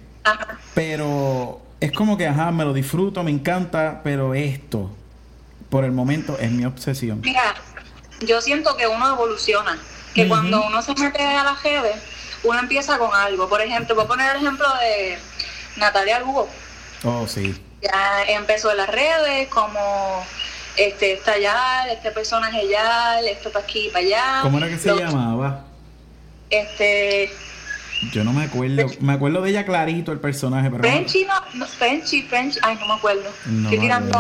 [0.74, 4.88] Pero es como que, ajá, me lo disfruto, me encanta, pero esto,
[5.68, 7.20] por el momento, es mi obsesión.
[7.22, 7.54] Mira,
[8.20, 9.76] yo siento que uno evoluciona
[10.14, 11.96] que cuando uno se mete a las redes,
[12.44, 13.48] uno empieza con algo.
[13.48, 15.18] Por ejemplo, voy a poner el ejemplo de
[15.76, 16.48] Natalia Lugo.
[17.04, 17.60] Oh, sí.
[17.82, 20.24] Ya empezó las redes como
[20.76, 24.38] este está allá, este personaje ya, esto para aquí para allá.
[24.42, 25.64] ¿Cómo era que se llamaba?
[26.50, 27.30] Este
[28.12, 28.86] yo no me acuerdo.
[29.00, 30.82] Me acuerdo de ella clarito el personaje, pero.
[30.82, 32.58] Frenchy, no, no Frenchy, Frenchy.
[32.62, 33.30] Ay, no me acuerdo.
[33.46, 34.18] No tirando.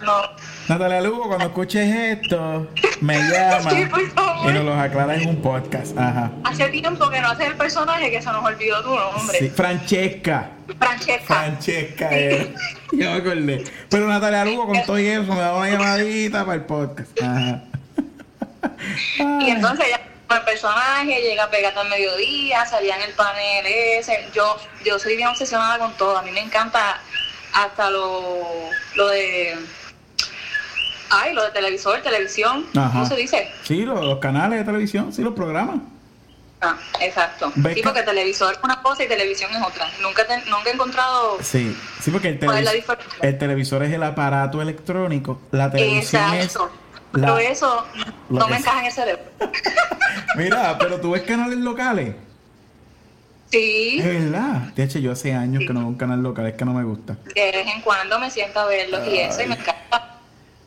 [0.00, 0.22] No.
[0.70, 2.68] Natalia Lugo, cuando escuches esto,
[3.00, 5.98] me llama y nos los aclaras en un podcast.
[5.98, 6.30] Ajá.
[6.44, 9.36] Hace tiempo que no haces el personaje que se nos olvidó tu nombre.
[9.36, 10.50] Sí, Francesca.
[10.78, 11.24] Francesca.
[11.24, 12.44] Francesca era.
[12.92, 13.64] Yo me acordé.
[13.88, 17.20] Pero Natalia Lugo con todo eso me da una llamadita para el podcast.
[17.20, 17.64] Ajá.
[19.40, 24.24] Y entonces ya el personaje, llega pegar al mediodía, salía en el panel ese.
[24.32, 26.16] Yo, yo soy bien obsesionada con todo.
[26.16, 27.00] A mí me encanta
[27.54, 28.46] hasta lo,
[28.94, 29.58] lo de.
[31.10, 32.66] Ay, lo de televisor, televisión.
[32.72, 33.50] ¿Cómo se dice?
[33.64, 35.76] Sí, los, canales de televisión, sí, los programas.
[36.62, 37.52] Ah, exacto.
[37.54, 39.88] Sí, porque televisor es una cosa y televisión es otra.
[40.02, 41.38] Nunca, nunca he encontrado.
[41.42, 45.40] Sí, sí, porque el, televisor, el televisor es el aparato electrónico.
[45.50, 46.66] La televisión exacto.
[46.66, 46.80] es
[47.12, 47.84] pero eso
[48.28, 49.24] no me encaja en el cerebro.
[50.36, 52.14] Mira, pero tú ves canales locales.
[53.50, 53.98] Sí.
[53.98, 54.72] Es verdad.
[54.76, 56.84] De hecho, yo hace años que no veo un canal local, es que no me
[56.84, 57.16] gusta.
[57.34, 60.19] De vez en cuando me siento a verlos y eso, y me encanta.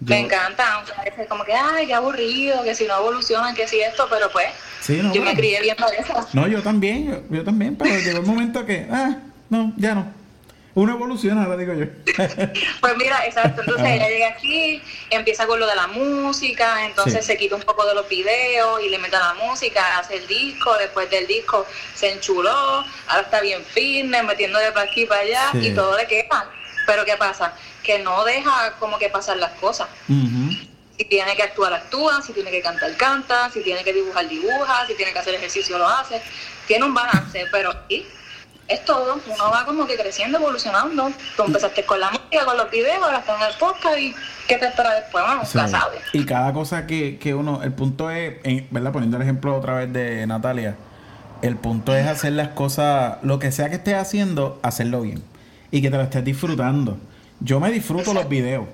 [0.05, 3.67] Me encanta, aunque a veces como que, ay, qué aburrido, que si no evolucionan, que
[3.67, 4.47] si esto, pero pues,
[5.13, 6.27] yo me crié viendo eso.
[6.33, 9.17] No, yo también, yo, yo también, pero llegó un momento que, ah,
[9.49, 10.23] no, ya no.
[10.75, 11.85] Uno evoluciona, ahora digo yo.
[12.81, 13.61] pues mira, exacto.
[13.61, 17.85] Entonces ella llega aquí, empieza con lo de la música, entonces se quita un poco
[17.85, 22.13] de los videos y le mete la música, hace el disco, después del disco se
[22.13, 26.49] enchuló, ahora está bien fitness, metiendo de para aquí para allá y todo le queda.
[26.85, 27.53] Pero ¿qué pasa?
[27.83, 29.87] Que no deja como que pasar las cosas.
[30.07, 34.85] Si tiene que actuar, actúa, si tiene que cantar, canta, si tiene que dibujar, dibuja,
[34.87, 36.21] si tiene que hacer ejercicio, lo hace.
[36.67, 38.05] Tiene un balance, pero ¿y?
[38.67, 39.19] es todo.
[39.25, 41.11] Uno va como que creciendo, evolucionando.
[41.35, 44.15] Tú empezaste con la música, con los videos, ahora estás en el podcast y
[44.47, 45.23] ¿qué te espera después?
[45.25, 45.59] Bueno, sí.
[45.69, 46.01] sabes.
[46.13, 48.35] Y cada cosa que, que uno, el punto es,
[48.71, 48.91] ¿verdad?
[48.91, 50.75] Poniendo el ejemplo otra vez de Natalia,
[51.41, 55.23] el punto es hacer las cosas, lo que sea que estés haciendo, hacerlo bien.
[55.73, 56.97] Y que te lo estés disfrutando.
[57.41, 58.65] Yo me disfruto los videos.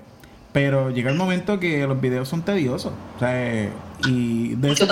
[0.51, 2.93] Pero llega el momento que los videos son tediosos.
[3.15, 3.69] O sea,
[4.05, 4.87] y de eso,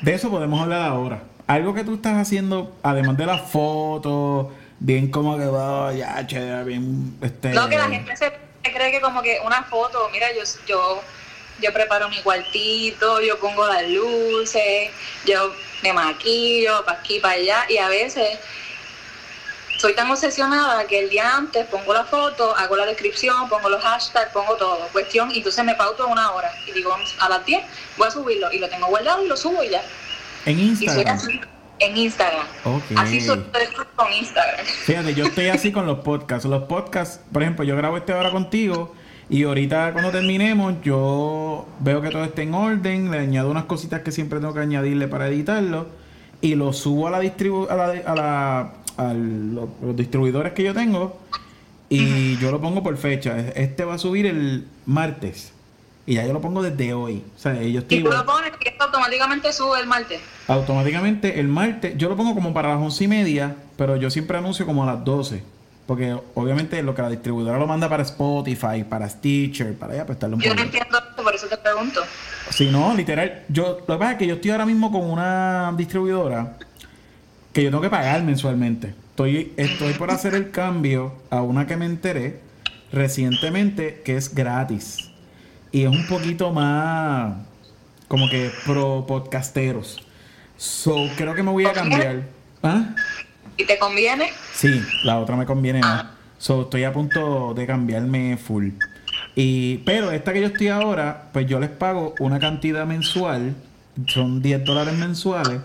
[0.00, 5.10] de eso podemos hablar ahora algo que tú estás haciendo, además de las fotos, bien
[5.10, 7.50] como que va, ya, che, bien, este...
[7.50, 11.02] No, que la gente se cree que como que una foto, mira, yo, yo,
[11.60, 14.90] yo preparo mi cuartito, yo pongo las luces,
[15.26, 18.38] yo me maquillo, para aquí, para allá, y a veces
[19.78, 23.82] soy tan obsesionada que el día antes pongo la foto, hago la descripción, pongo los
[23.82, 27.62] hashtags, pongo todo, cuestión, y entonces me pauto una hora, y digo, a las 10
[27.96, 29.82] voy a subirlo, y lo tengo guardado y lo subo y ya.
[30.46, 31.18] En Instagram.
[31.78, 32.46] en Instagram.
[32.96, 33.44] Así soy
[33.96, 34.66] con Instagram.
[34.66, 36.46] Fíjate, yo estoy así con los podcasts.
[36.48, 38.94] Los podcasts, por ejemplo, yo grabo este ahora contigo
[39.28, 44.02] y ahorita cuando terminemos yo veo que todo está en orden, le añado unas cositas
[44.02, 45.88] que siempre tengo que añadirle para editarlo
[46.40, 50.74] y lo subo a la distribu a, la, a, la, a los, distribuidores que yo
[50.74, 51.18] tengo
[51.88, 53.38] y yo lo pongo por fecha.
[53.54, 55.52] Este va a subir el martes.
[56.06, 57.22] Y ya yo lo pongo desde hoy.
[57.34, 60.20] O sea, yo estoy ¿Y tú lo pones y esto automáticamente sube el martes?
[60.48, 61.96] Automáticamente el martes.
[61.96, 64.86] Yo lo pongo como para las once y media, pero yo siempre anuncio como a
[64.86, 65.42] las 12.
[65.86, 70.16] Porque obviamente lo que la distribuidora lo manda para Spotify, para Stitcher, para allá, pues
[70.16, 72.02] estarlo un Yo no entiendo por eso te pregunto.
[72.50, 73.44] Si no, literal.
[73.48, 76.56] Yo, lo que pasa es que yo estoy ahora mismo con una distribuidora
[77.54, 78.94] que yo tengo que pagar mensualmente.
[79.10, 82.40] Estoy, estoy por hacer el cambio a una que me enteré
[82.92, 85.10] recientemente que es gratis
[85.72, 87.34] y es un poquito más
[88.08, 90.02] como que pro podcasteros.
[90.56, 92.22] So, creo que me voy a cambiar.
[92.62, 92.94] ¿Ah?
[93.56, 94.30] ¿Y te conviene?
[94.52, 95.88] Sí, la otra me conviene Ah.
[95.88, 96.06] más.
[96.38, 98.70] So, estoy a punto de cambiarme full.
[99.36, 103.54] Y, pero esta que yo estoy ahora, pues yo les pago una cantidad mensual,
[104.06, 105.60] son 10 dólares mensuales.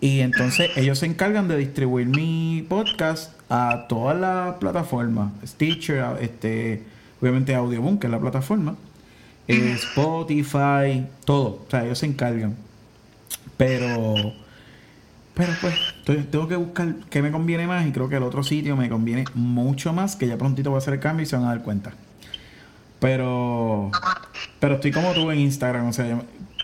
[0.00, 5.32] Y entonces ellos se encargan de distribuir mi podcast a todas las plataformas.
[5.44, 6.84] Stitcher, este,
[7.20, 8.76] obviamente Audioboom, que es la plataforma.
[9.48, 11.62] eh, Spotify, todo.
[11.66, 12.54] O sea, ellos se encargan.
[13.56, 14.34] Pero,
[15.34, 15.74] pero pues,
[16.30, 19.24] tengo que buscar qué me conviene más y creo que el otro sitio me conviene
[19.34, 21.62] mucho más, que ya prontito voy a hacer el cambio y se van a dar
[21.62, 21.92] cuenta.
[23.00, 23.90] Pero,
[24.60, 26.22] pero estoy como tú en Instagram, o sea,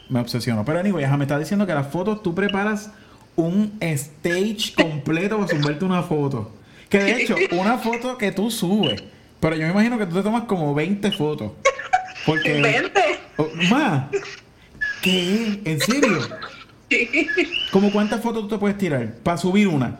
[0.09, 0.64] me obsesiono.
[0.64, 2.90] Pero anyway, ajá, me estás diciendo que las fotos tú preparas
[3.37, 6.53] un stage completo para subirte una foto.
[6.88, 9.03] Que de hecho, una foto que tú subes.
[9.40, 11.53] Pero yo me imagino que tú te tomas como 20 fotos.
[12.25, 12.61] Porque...
[12.61, 13.20] Vente.
[13.37, 14.07] Oh, ¿Más?
[15.03, 15.61] ¿Qué?
[15.64, 16.29] ¿En serio?
[17.73, 19.14] ¿Cómo cuántas fotos tú te puedes tirar?
[19.23, 19.99] Para subir una.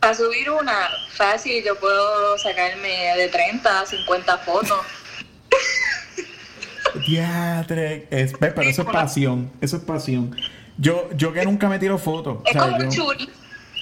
[0.00, 4.80] Para subir una fácil, yo puedo sacarme de 30 a 50 fotos.
[7.06, 8.06] Diatre.
[8.10, 9.50] Es, pero eso es pasión.
[9.60, 10.34] Eso es pasión.
[10.78, 12.38] Yo, yo que nunca me tiro fotos.
[12.38, 13.28] O Es sea, como un yo- churi.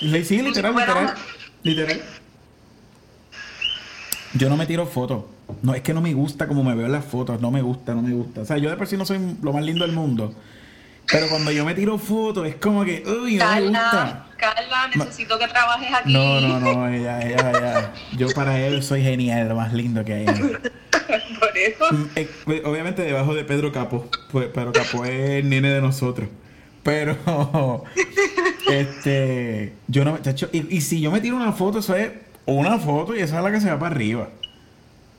[0.02, 1.14] Le- Sí, literal, literal.
[1.62, 2.00] Literal.
[4.34, 5.24] Yo no me tiro fotos.
[5.62, 7.40] No, es que no me gusta como me veo en las fotos.
[7.40, 8.42] No me gusta, no me gusta.
[8.42, 10.32] O sea, yo de por sí no soy lo más lindo del mundo.
[11.10, 13.80] Pero cuando yo me tiro fotos, es como que, uy, no me gusta.
[13.90, 16.12] Carla, Carla, necesito que trabajes aquí.
[16.12, 17.92] No, no, no, ella, ella, ella.
[18.16, 20.26] Yo para él soy genial, lo más lindo que hay.
[21.40, 21.84] Por eso.
[21.92, 26.28] Mm, eh, Obviamente debajo de Pedro Capo, pues, pero Capo es el nene de nosotros.
[26.82, 27.84] Pero,
[28.70, 32.10] este, yo no, chacho, y, y si yo me tiro una foto, eso es
[32.46, 34.30] una foto y esa es la que se va para arriba.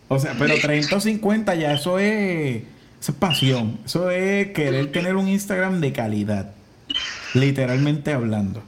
[0.07, 2.63] O sea, pero 30 o 50 ya eso es,
[2.99, 3.79] eso es pasión.
[3.85, 6.51] Eso es querer tener un Instagram de calidad.
[7.33, 8.61] Literalmente hablando.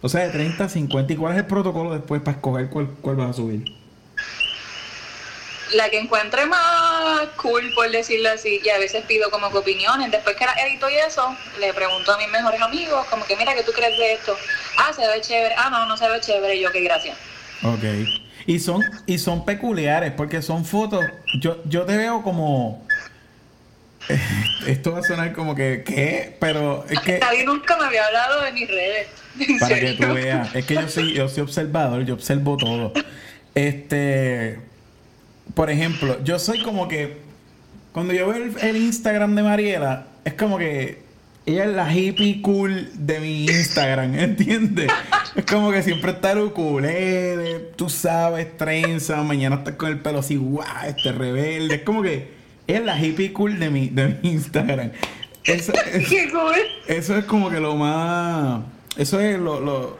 [0.00, 1.12] O sea, de 30 a 50.
[1.12, 3.64] ¿Y cuál es el protocolo después para escoger cuál, cuál vas a subir?
[5.74, 10.10] La que encuentre más cool, por decirlo así, y a veces pido como que opiniones.
[10.10, 13.54] Después que la edito y eso, le pregunto a mis mejores amigos, como que mira,
[13.54, 14.36] ¿qué tú crees de esto?
[14.76, 15.54] Ah, se ve chévere.
[15.56, 16.56] Ah, no, no se ve chévere.
[16.56, 17.16] Y yo, qué gracias.
[17.62, 17.84] Ok.
[18.46, 21.04] Y son, y son peculiares porque son fotos.
[21.38, 22.86] Yo, yo te veo como.
[24.66, 25.84] Esto va a sonar como que.
[25.84, 26.36] ¿Qué?
[26.40, 27.18] Pero es que.
[27.18, 29.08] Nadie nunca me había hablado de mis redes.
[29.38, 30.54] ¿En Para que tú veas.
[30.54, 32.92] Es que yo soy, yo soy observador, yo observo todo.
[33.54, 34.58] Este.
[35.54, 37.18] Por ejemplo, yo soy como que.
[37.92, 41.08] Cuando yo veo el, el Instagram de Mariela, es como que.
[41.46, 44.88] Ella es la hippie cool de mi Instagram, ¿entiendes?
[45.34, 50.18] Es como que siempre está el ukulele, tú sabes, trenza, mañana estás con el pelo
[50.20, 51.76] así, guau, este rebelde.
[51.76, 52.30] Es como que
[52.66, 54.92] ella es la hippie cool de mi, de mi Instagram.
[55.44, 56.54] Eso- eso- Qué cool.
[56.86, 58.60] eso es como que lo más.
[58.96, 59.60] Eso es lo.
[59.60, 59.98] lo-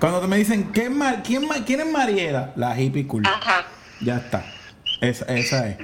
[0.00, 2.52] cuando te me dicen, ¿qué es Mar- quién, ¿quién es Mariela?
[2.56, 3.24] La hippie cool.
[3.26, 3.66] Ajá.
[4.00, 4.42] Ya está.
[5.00, 5.76] Esa, esa es.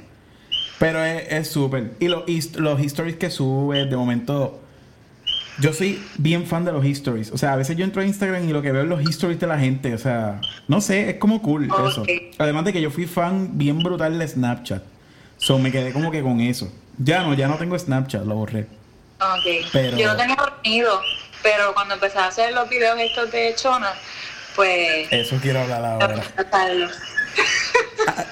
[0.79, 1.91] Pero es es súper.
[1.99, 2.23] y los,
[2.55, 4.61] los histories que sube, de momento.
[5.59, 7.31] Yo soy bien fan de los histories.
[7.31, 9.39] O sea, a veces yo entro a Instagram y lo que veo es los histories
[9.39, 9.91] de la gente.
[9.95, 12.03] O sea, no sé, es como cool eso.
[12.37, 14.83] Además de que yo fui fan bien brutal de Snapchat.
[15.37, 16.71] So me quedé como que con eso.
[16.99, 18.67] Ya no, ya no tengo Snapchat, lo borré.
[19.19, 19.67] Ok.
[19.73, 21.01] Pero- Yo no tenía dormido,
[21.41, 23.93] pero cuando empecé a hacer los videos estos de Chona,
[24.55, 25.07] pues...
[25.11, 26.21] Eso quiero hablar ahora.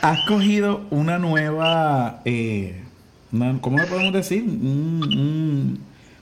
[0.02, 2.84] Has cogido una nueva, eh,
[3.32, 4.44] una- ¿cómo le podemos decir?
[4.44, 5.80] Un, un-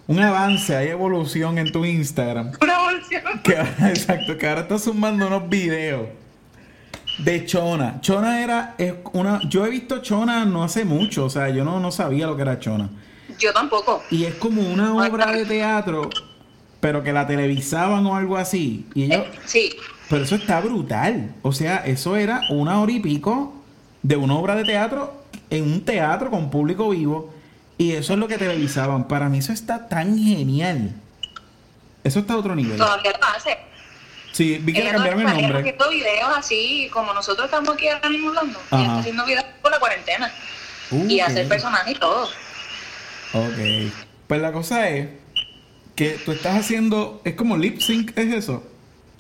[0.08, 2.52] un avance, hay evolución en tu Instagram.
[2.62, 3.24] Una evolución.
[3.44, 3.54] Que,
[3.90, 6.08] exacto, que ahora estás sumando unos videos
[7.20, 8.02] de Chona.
[8.02, 11.80] Chona era es una, yo he visto Chona no hace mucho, o sea, yo no,
[11.80, 12.90] no sabía lo que era Chona.
[13.40, 14.04] Yo tampoco.
[14.12, 16.10] Y es como una obra de teatro,
[16.80, 18.86] pero que la televisaban o algo así.
[18.94, 19.72] Y Eh, sí.
[20.10, 21.34] Pero eso está brutal.
[21.42, 23.54] O sea, eso era una hora y pico
[24.02, 27.34] de una obra de teatro en un teatro con público vivo.
[27.78, 29.08] Y eso es lo que televisaban.
[29.08, 30.94] Para mí eso está tan genial.
[32.04, 32.78] Eso está a otro nivel.
[32.78, 33.58] Todavía lo hace.
[34.32, 35.60] Sí, vi que le Ella cambiaron el todavía está nombre.
[35.60, 38.60] haciendo videos así, como nosotros estamos aquí ahora mismo hablando.
[38.60, 38.78] Ajá.
[38.78, 40.32] Ella está haciendo videos por la cuarentena.
[40.92, 42.24] Uh, y hacer personajes y todo.
[43.34, 43.92] Ok.
[44.28, 45.08] Pues la cosa es
[45.96, 47.22] que tú estás haciendo.
[47.24, 48.64] Es como lip sync, ¿es eso?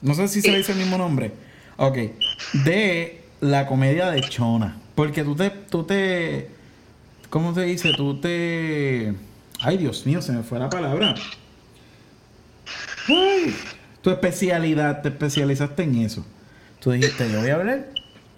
[0.03, 1.31] No sé si se le dice el mismo nombre.
[1.77, 1.97] Ok.
[2.65, 4.77] De la comedia de Chona.
[4.93, 5.49] Porque tú te.
[5.49, 6.49] Tú te
[7.33, 7.93] ¿Cómo se dice?
[7.93, 9.15] Tú te.
[9.59, 11.15] Ay, Dios mío, se me fue la palabra.
[13.07, 13.55] Ay,
[14.03, 16.23] tu especialidad, te especializaste en eso.
[16.79, 17.87] Tú dijiste, yo voy a hablar,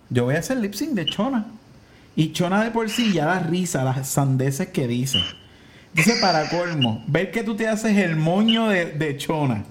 [0.10, 1.46] yo voy a hacer lip sync de Chona.
[2.16, 5.20] Y Chona de por sí ya da risa las sandeces que dice.
[5.94, 9.66] Dice para colmo, ver que tú te haces el moño de, de Chona.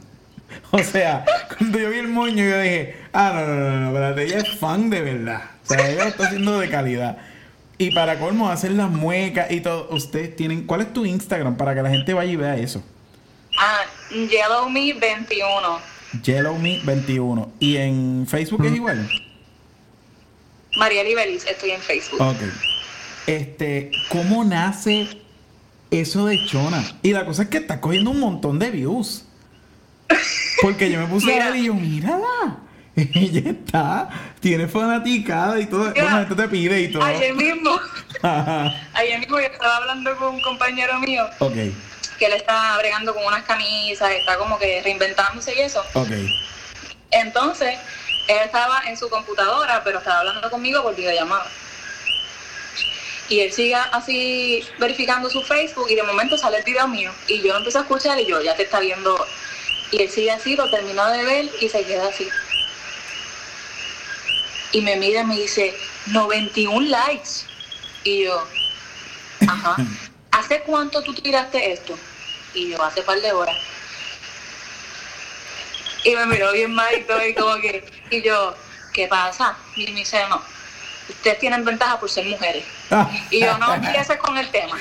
[0.71, 1.25] O sea,
[1.57, 4.59] cuando yo vi el moño, yo dije, ah, no, no, no, no, espérate, ella es
[4.59, 5.43] fan de verdad.
[5.65, 7.19] O sea, ella lo está haciendo de calidad.
[7.79, 9.89] Y para colmo, hacer las muecas y todo.
[9.91, 10.67] Ustedes tienen.
[10.67, 12.83] ¿Cuál es tu Instagram para que la gente vaya y vea eso?
[13.59, 15.95] Ah, Yellow Me 21.
[16.23, 17.49] YellowMe21.
[17.59, 19.09] ¿Y en Facebook es igual?
[20.77, 22.21] María Libeliz, estoy en Facebook.
[22.21, 22.37] Ok.
[23.27, 25.09] Este, ¿cómo nace
[25.91, 26.85] eso de Chona?
[27.03, 29.25] Y la cosa es que está cogiendo un montón de views.
[30.63, 31.51] Porque yo me puse a Mira.
[31.51, 32.59] ver y yo, mírala.
[32.97, 35.93] Ella está, tiene fanaticada y todo.
[35.93, 37.03] Bueno, esto te pide y todo.
[37.03, 37.81] Ayer mismo,
[38.95, 41.55] ayer mismo yo estaba hablando con un compañero mío ok,
[42.19, 45.83] que él está bregando con unas camisas, está como que reinventándose y eso.
[45.95, 46.11] ok.
[47.11, 47.77] Entonces,
[48.29, 51.47] él estaba en su computadora, pero estaba hablando conmigo por videollamada.
[53.29, 57.11] Y él sigue así verificando su Facebook y de momento sale el video mío.
[57.27, 59.17] Y yo lo empiezo a escuchar y yo, ya te está viendo.
[59.95, 62.29] Y él sigue así, lo termina de ver y se queda así.
[64.73, 65.73] Y me mira y me dice,
[66.07, 67.31] 91 likes.
[68.03, 68.45] Y yo,
[69.47, 69.77] ajá.
[70.33, 71.97] ¿Hace cuánto tú tiraste esto?
[72.55, 73.57] Y yo, hace par de horas.
[76.03, 78.57] Y me miró bien mal y todo, y como que, y yo,
[78.93, 79.57] ¿qué pasa?
[79.77, 80.43] Y me dice, no,
[81.09, 82.65] ustedes tienen ventaja por ser mujeres.
[83.31, 84.77] Y yo, no empieces con el tema,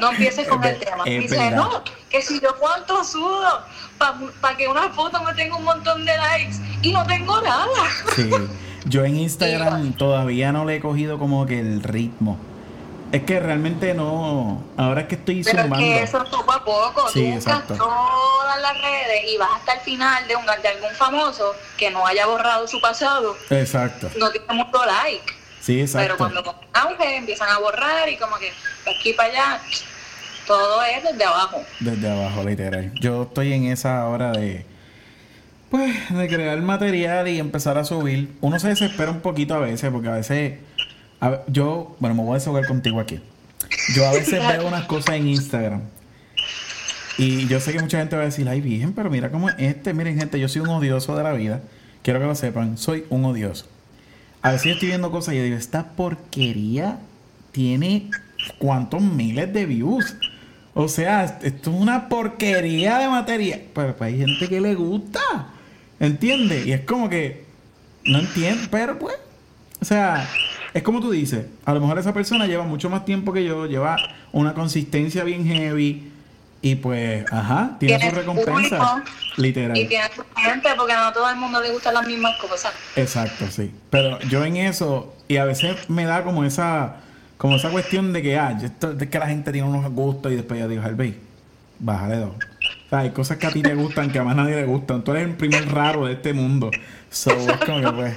[0.00, 1.08] no empieces con el tema.
[1.08, 1.82] Y dice, no,
[2.14, 3.64] que si yo cuánto sudo
[4.40, 7.66] para que una foto me tenga un montón de likes y no tengo nada.
[8.14, 8.30] Sí.
[8.86, 12.38] Yo en Instagram todavía no le he cogido como que el ritmo.
[13.10, 14.62] Es que realmente no.
[14.76, 15.84] Ahora es que estoy Pero es sumando.
[15.84, 17.08] que eso es poco a poco.
[17.08, 17.74] Sí, Tú exacto.
[17.76, 22.06] todas las redes y vas hasta el final de, un, de algún famoso que no
[22.06, 23.36] haya borrado su pasado.
[23.50, 24.08] Exacto.
[24.18, 25.32] No tiene mucho like.
[25.60, 26.16] Sí, Pero exacto.
[26.18, 28.52] cuando cogen auge empiezan a borrar y como que
[28.88, 29.60] aquí para allá,
[30.46, 31.58] todo es desde abajo.
[31.80, 32.92] Desde abajo, literal.
[33.00, 34.64] Yo estoy en esa hora de.
[35.70, 38.36] Pues, de crear material y empezar a subir.
[38.40, 40.58] Uno se desespera un poquito a veces, porque a veces.
[41.20, 43.20] a yo, bueno, me voy a desahogar contigo aquí.
[43.94, 45.82] Yo a veces veo unas cosas en Instagram.
[47.16, 49.54] Y yo sé que mucha gente va a decir, ay, virgen, pero mira cómo es
[49.58, 49.94] este.
[49.94, 51.62] Miren, gente, yo soy un odioso de la vida.
[52.02, 53.66] Quiero que lo sepan, soy un odioso.
[54.42, 56.98] A veces estoy viendo cosas y yo digo, esta porquería
[57.52, 58.10] tiene
[58.58, 60.16] cuántos miles de views.
[60.74, 63.60] O sea, esto es una porquería de materia.
[63.72, 65.20] Pero pues, hay gente que le gusta.
[66.00, 66.66] ¿Entiendes?
[66.66, 67.44] Y es como que.
[68.04, 69.16] No entiendo, pero pues.
[69.80, 70.28] O sea,
[70.74, 71.46] es como tú dices.
[71.64, 73.96] A lo mejor esa persona lleva mucho más tiempo que yo, lleva
[74.32, 76.10] una consistencia bien heavy.
[76.60, 78.78] Y pues, ajá, tiene su recompensa.
[78.78, 79.02] público
[79.36, 79.76] Literal.
[79.76, 82.72] Y tiene su gente porque no a todo el mundo le gustan las mismas cosas.
[82.96, 83.70] Exacto, sí.
[83.90, 86.96] Pero yo en eso, y a veces me da como esa,
[87.44, 90.36] como esa cuestión de que, ah, esto- de que la gente tiene unos gustos y
[90.36, 91.14] después yo digo, Harvey,
[91.78, 92.30] bájale dos.
[92.30, 95.04] O sea, hay cosas que a ti te gustan que a más nadie le gustan.
[95.04, 96.70] Tú eres el primer raro de este mundo.
[97.10, 98.14] So, es como que pues.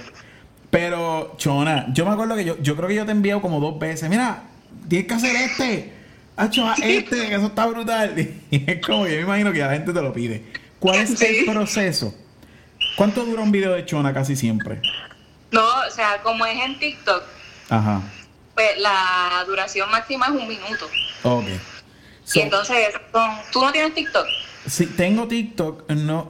[0.69, 3.77] Pero, Chona, yo me acuerdo que yo, yo creo que yo te enviado como dos
[3.77, 4.09] veces.
[4.09, 4.43] Mira,
[4.87, 5.93] tienes que hacer este.
[6.37, 8.13] Hacho, haz este, que eso está brutal.
[8.49, 10.41] Y es como yo me imagino que la gente te lo pide.
[10.79, 11.25] ¿Cuál es Sí.
[11.39, 12.15] el proceso?
[12.95, 14.79] ¿Cuánto dura un video de Chona casi siempre?
[15.51, 17.23] No, o sea, como es en TikTok,
[17.69, 18.01] Ajá.
[18.57, 20.87] Pues la duración máxima es un minuto.
[21.23, 21.45] Ok.
[22.23, 22.75] So, y entonces,
[23.53, 24.25] ¿tú no tienes TikTok?
[24.65, 26.27] si tengo TikTok, no,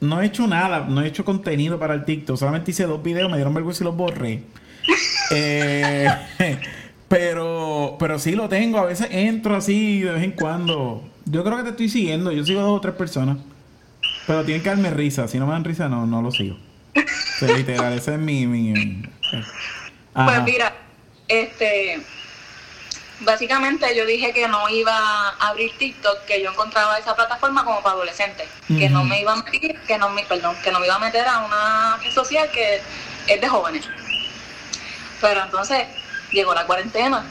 [0.00, 2.38] no he hecho nada, no he hecho contenido para el TikTok.
[2.38, 4.42] Solamente hice dos videos, me dieron vergüenza y los borré.
[5.30, 6.06] Eh,
[7.08, 8.78] pero, pero sí lo tengo.
[8.78, 11.02] A veces entro así de vez en cuando.
[11.24, 12.30] Yo creo que te estoy siguiendo.
[12.30, 13.38] Yo sigo dos o tres personas.
[14.26, 15.26] Pero tienen que darme risa.
[15.28, 16.56] Si no me dan risa, no, no lo sigo.
[17.34, 18.46] O sea, literal, ese es mi.
[18.46, 19.02] mi- mi-
[20.14, 20.26] Ajá.
[20.26, 20.72] Pues mira,
[21.28, 22.02] este,
[23.20, 27.82] básicamente yo dije que no iba a abrir TikTok, que yo encontraba esa plataforma como
[27.82, 30.86] para adolescentes, que no me iba a meter, que no me, perdón, que no me
[30.86, 32.80] iba a meter a una red social que
[33.26, 33.84] es de jóvenes.
[35.20, 35.86] Pero entonces
[36.32, 37.24] llegó la cuarentena.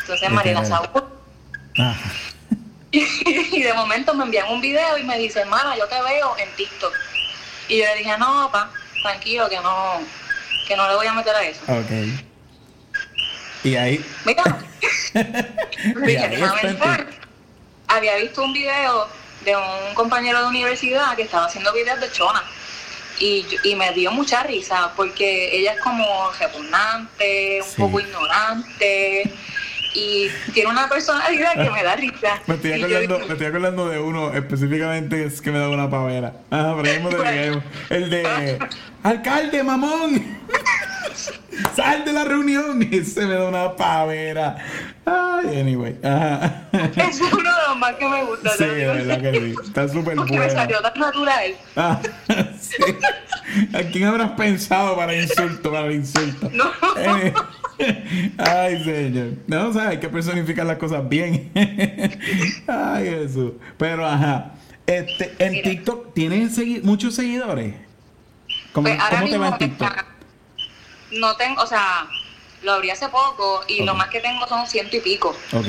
[0.00, 0.64] Entonces Mariela.
[0.64, 1.04] Saúl
[2.92, 6.48] y de momento me envían un video y me dice, hermana, yo te veo en
[6.56, 6.94] TikTok.
[7.68, 8.70] Y yo le dije, no, pa,
[9.02, 10.00] tranquilo, que no,
[10.66, 11.60] que no le voy a meter a eso.
[13.66, 14.04] Y ahí.
[14.24, 14.44] Mira,
[15.14, 17.06] ahí déjame.
[17.88, 19.08] Había visto un video
[19.44, 22.42] de un compañero de universidad que estaba haciendo videos de chona.
[23.18, 26.04] Y, y me dio mucha risa porque ella es como
[26.38, 27.74] repugnante, un Sí.
[27.80, 29.32] poco ignorante
[29.94, 32.40] y tiene una personalidad que me da risa.
[32.46, 35.88] Me estoy, yo acordando, me estoy acordando de uno específicamente es que me da una
[35.88, 36.34] pavera.
[36.50, 37.64] Ah, pero lleguemos.
[37.88, 38.58] El de
[39.08, 40.36] alcalde, mamón.
[41.74, 44.56] Sal de la reunión y se me da una pavera.
[45.06, 45.96] Ay, anyway.
[46.02, 46.68] Ajá.
[46.96, 48.50] Es uno de los más que me gusta.
[48.50, 49.54] Sí, de verdad que sí.
[49.64, 50.52] Está súper Porque me bueno.
[50.52, 51.54] salió tan natural.
[51.76, 52.00] Ah,
[52.60, 52.76] sí.
[53.74, 56.50] ¿A quién habrás pensado para insulto, para el insulto?
[56.52, 56.64] No.
[56.98, 57.32] Eh,
[58.38, 59.28] Ay, señor.
[59.46, 61.50] No, o sea, hay que personificar las cosas bien.
[62.66, 63.52] Ay, Jesús.
[63.78, 64.52] Pero, ajá.
[64.86, 65.70] Este, en Mira.
[65.70, 67.74] TikTok, ¿tienen segui- muchos seguidores?
[68.76, 69.88] ¿Cómo, Pues ahora cómo te va en mismo TikTok?
[69.90, 70.06] está-
[71.12, 72.06] no tengo, o sea,
[72.60, 75.30] lo abrí hace poco y lo más que tengo son ciento y pico.
[75.54, 75.66] Ok.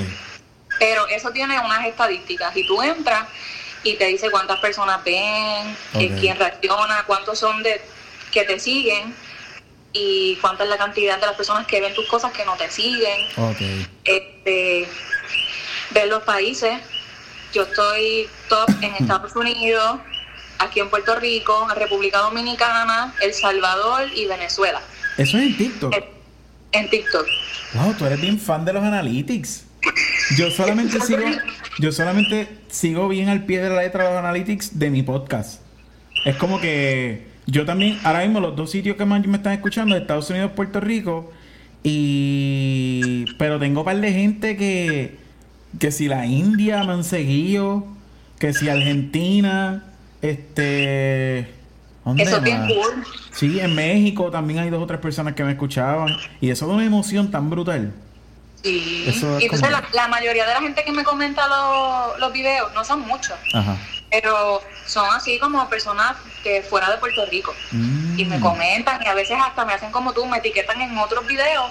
[0.77, 3.29] Pero eso tiene unas estadísticas y tú entras
[3.83, 6.19] y te dice cuántas personas ven, eh, Ok.
[6.19, 7.79] quién reacciona, cuántos son de
[8.33, 9.15] que te siguen
[9.93, 12.69] y cuánta es la cantidad de las personas que ven tus cosas que no te
[12.69, 13.21] siguen.
[14.03, 14.85] Este,
[15.91, 16.81] ver los países.
[17.53, 20.01] Yo estoy top en Estados Unidos,
[20.59, 24.81] aquí en Puerto Rico, en República Dominicana, El Salvador y Venezuela.
[25.17, 25.93] Eso es en TikTok.
[25.93, 26.03] En-
[26.73, 27.25] En TikTok.
[27.73, 29.65] Wow, tú eres bien fan de los analytics.
[30.37, 31.23] Yo solamente sigo,
[31.79, 35.61] yo solamente sigo bien al pie de la letra los analytics de mi podcast.
[36.25, 39.95] Es como que yo también, ahora mismo los dos sitios que más me están escuchando,
[39.95, 41.31] Estados Unidos, Puerto Rico,
[41.83, 45.15] y pero tengo un par de gente que,
[45.79, 47.87] que si la India me han seguido,
[48.39, 49.83] que si Argentina,
[50.21, 51.53] este,
[52.05, 52.71] ¿dónde Eso es bien más?
[52.73, 53.05] cool.
[53.33, 56.09] Sí, en México también hay dos o tres personas que me escuchaban.
[56.41, 57.93] Y eso da una emoción tan brutal.
[58.63, 59.05] Sí.
[59.07, 62.19] Eso es y entonces como- la, la mayoría de la gente que me comenta los,
[62.19, 63.77] los videos, no son muchos, Ajá.
[64.11, 67.53] pero son así como personas que fuera de Puerto Rico.
[67.71, 68.41] Y me Mm.
[68.41, 71.65] comentan y a veces hasta me hacen como tú, me etiquetan en otros videos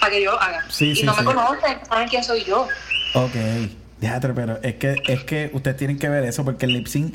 [0.00, 0.64] para que yo lo haga.
[0.68, 2.68] Sí, y sí, no me conocen, saben quién soy yo.
[3.14, 3.34] Ok.
[4.00, 7.14] Déjate, pero es que, es que ustedes tienen que ver eso porque el lip sync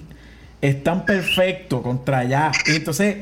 [0.62, 2.52] es tan perfecto contra allá.
[2.68, 3.18] Y entonces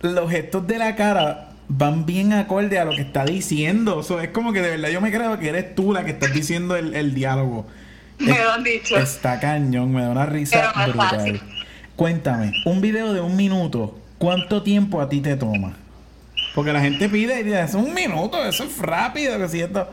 [0.00, 3.96] los gestos de la cara van bien acorde a lo que está diciendo.
[3.96, 6.10] O sea, es como que de verdad yo me creo que eres tú la que
[6.10, 7.66] estás diciendo el, el diálogo.
[8.18, 8.96] Me Es- lo han dicho.
[8.96, 11.08] Está cañón, me da una risa Pero brutal.
[11.10, 11.40] fácil.
[11.96, 15.74] Cuéntame, un video de un minuto, ¿cuánto tiempo a ti te toma?
[16.54, 19.88] Porque la gente pide y dice, es un minuto, eso es rápido, que siento.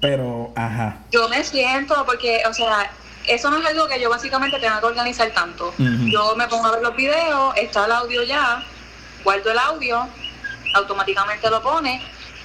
[0.00, 0.98] Pero, ajá.
[1.10, 2.90] Yo me siento porque, o sea,
[3.26, 5.74] eso no es algo que yo básicamente tenga que organizar tanto.
[5.78, 8.62] Yo me pongo a ver los videos, está el audio ya,
[9.22, 10.06] guardo el audio,
[10.74, 12.00] automáticamente lo pone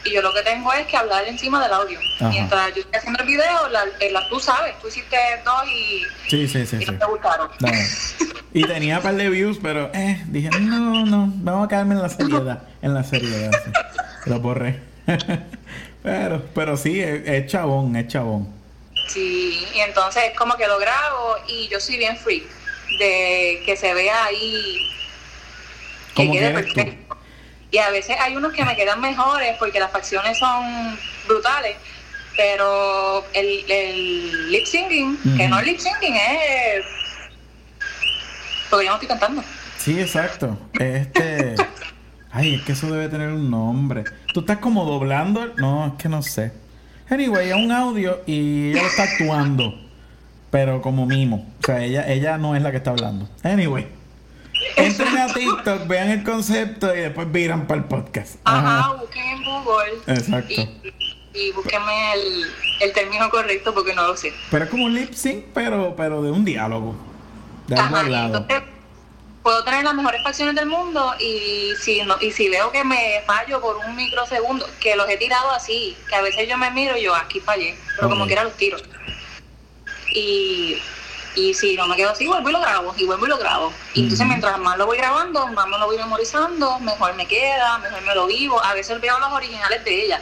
[0.06, 2.00] y yo lo que tengo es que hablar encima del audio.
[2.18, 2.30] Ajá.
[2.30, 6.04] Mientras yo estoy haciendo el video, la, eh, la- tú sabes, tú hiciste dos y,
[6.30, 6.92] Sí, sí, sí, y sí.
[6.92, 7.50] no te gustaron.
[7.60, 7.68] No.
[8.54, 12.02] Y tenía un par de views, pero eh, dije, no, no, vamos a quedarme en
[12.02, 12.64] la seriedad.
[12.82, 13.52] En la seriedad.
[14.26, 14.80] Lo borré.
[16.04, 18.48] pero, pero sí, es, es chabón, es chabón.
[19.10, 22.48] Sí, y entonces es como que lo grabo y yo soy bien free
[23.00, 24.90] de que se vea ahí
[26.16, 26.74] que quede tú.
[26.74, 27.18] perfecto.
[27.72, 30.98] Y a veces hay unos que me quedan mejores porque las facciones son
[31.28, 31.76] brutales,
[32.36, 36.86] pero el, el lip syncing, que no es lip syncing, es
[38.70, 39.44] porque yo no estoy cantando.
[39.78, 40.58] Sí, exacto.
[40.80, 41.56] Este.
[42.32, 44.04] Ay, es que eso debe tener un nombre.
[44.34, 45.48] ¿Tú estás como doblando?
[45.58, 46.52] No, es que no sé.
[47.10, 49.74] Anyway, es un audio y ella lo está actuando.
[50.52, 51.48] Pero como mimo.
[51.62, 53.28] O sea, ella, ella no es la que está hablando.
[53.44, 53.88] Anyway.
[54.76, 58.36] Entren a TikTok, vean el concepto y después viran para el podcast.
[58.44, 58.94] Ajá, Ajá.
[58.96, 60.54] busquen en Google Exacto.
[60.54, 60.94] y,
[61.34, 62.46] y búsquenme el,
[62.82, 64.34] el término correcto porque no lo sé.
[64.52, 66.96] Pero es como un lip sync, pero, pero de un diálogo.
[67.68, 68.38] De algo Ajá, hablado.
[68.38, 68.64] entonces
[69.42, 73.24] puedo tener las mejores facciones del mundo y si no, y si veo que me
[73.26, 76.98] fallo por un microsegundo, que los he tirado así, que a veces yo me miro
[76.98, 78.28] y yo aquí fallé, pero como Ok.
[78.28, 78.78] quiera los tiro.
[80.14, 80.82] Y,
[81.36, 83.74] y si no me quedo así, vuelvo y lo grabo, y vuelvo y lo grabo.
[83.94, 87.78] Y entonces mientras más lo voy grabando, más me lo voy memorizando, mejor me queda,
[87.80, 88.62] mejor me lo vivo.
[88.64, 90.22] A veces veo los originales de ella.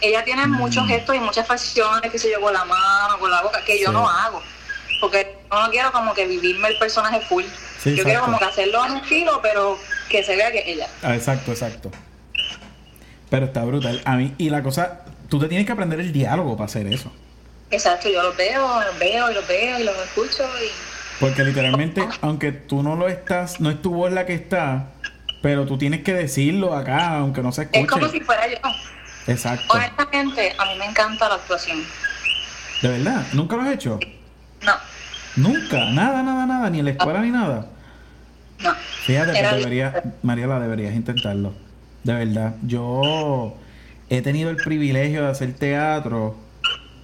[0.00, 0.52] Ella tiene Mm.
[0.52, 3.80] muchos gestos y muchas facciones, que sé yo, con la mano, con la boca, que
[3.80, 4.42] yo no hago.
[5.00, 7.44] Porque no quiero como que vivirme el personaje full.
[7.90, 9.78] Sí, yo quiero como que hacerlo en estilo, pero
[10.08, 10.88] que se vea que es ella.
[11.02, 11.90] Ah, exacto, exacto.
[13.30, 14.02] Pero está brutal.
[14.04, 17.12] A mí, y la cosa, tú te tienes que aprender el diálogo para hacer eso.
[17.70, 20.70] Exacto, yo los veo, los veo y los veo y los escucho y
[21.20, 24.86] Porque literalmente, aunque tú no lo estás, no es tu voz la que está,
[25.40, 27.80] pero tú tienes que decirlo acá, aunque no se escuche.
[27.82, 28.58] es como si fuera yo.
[29.28, 29.64] Exacto.
[29.68, 31.84] Honestamente, a mí me encanta la actuación.
[32.82, 34.00] De verdad, nunca lo has hecho.
[34.62, 34.74] No,
[35.36, 37.66] Nunca, nada, nada, nada, ni en la escuela ni nada.
[38.62, 38.74] No.
[39.04, 41.52] Fíjate, Era- deberías, Mariela, deberías intentarlo.
[42.04, 42.54] De verdad.
[42.62, 43.54] Yo
[44.08, 46.36] he tenido el privilegio de hacer teatro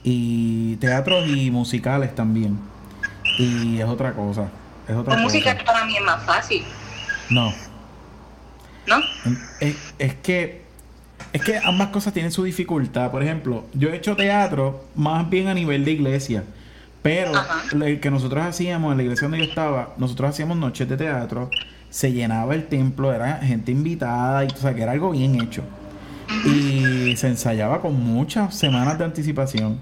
[0.04, 2.58] y teatros y musicales también.
[3.38, 4.48] Y es otra cosa.
[4.88, 5.22] Es otra cosa.
[5.24, 6.62] música para mí es más fácil,
[7.30, 7.52] No.
[8.86, 8.96] ¿no?
[9.60, 10.62] Es, es que
[11.32, 13.10] es que ambas cosas tienen su dificultad.
[13.10, 16.44] Por ejemplo, yo he hecho teatro más bien a nivel de iglesia.
[17.02, 17.32] Pero
[17.72, 21.50] el que nosotros hacíamos en la iglesia donde yo estaba, nosotros hacíamos noches de teatro,
[21.90, 25.62] se llenaba el templo, era gente invitada, y, o sea, que era algo bien hecho.
[26.46, 29.78] Y se ensayaba con muchas semanas de anticipación.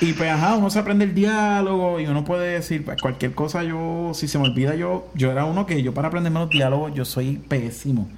[0.00, 3.62] Y pues, ajá, uno se aprende el diálogo y uno puede decir, pues, cualquier cosa
[3.62, 6.94] yo, si se me olvida yo, yo era uno que yo para aprenderme los diálogos,
[6.94, 8.08] yo soy pésimo.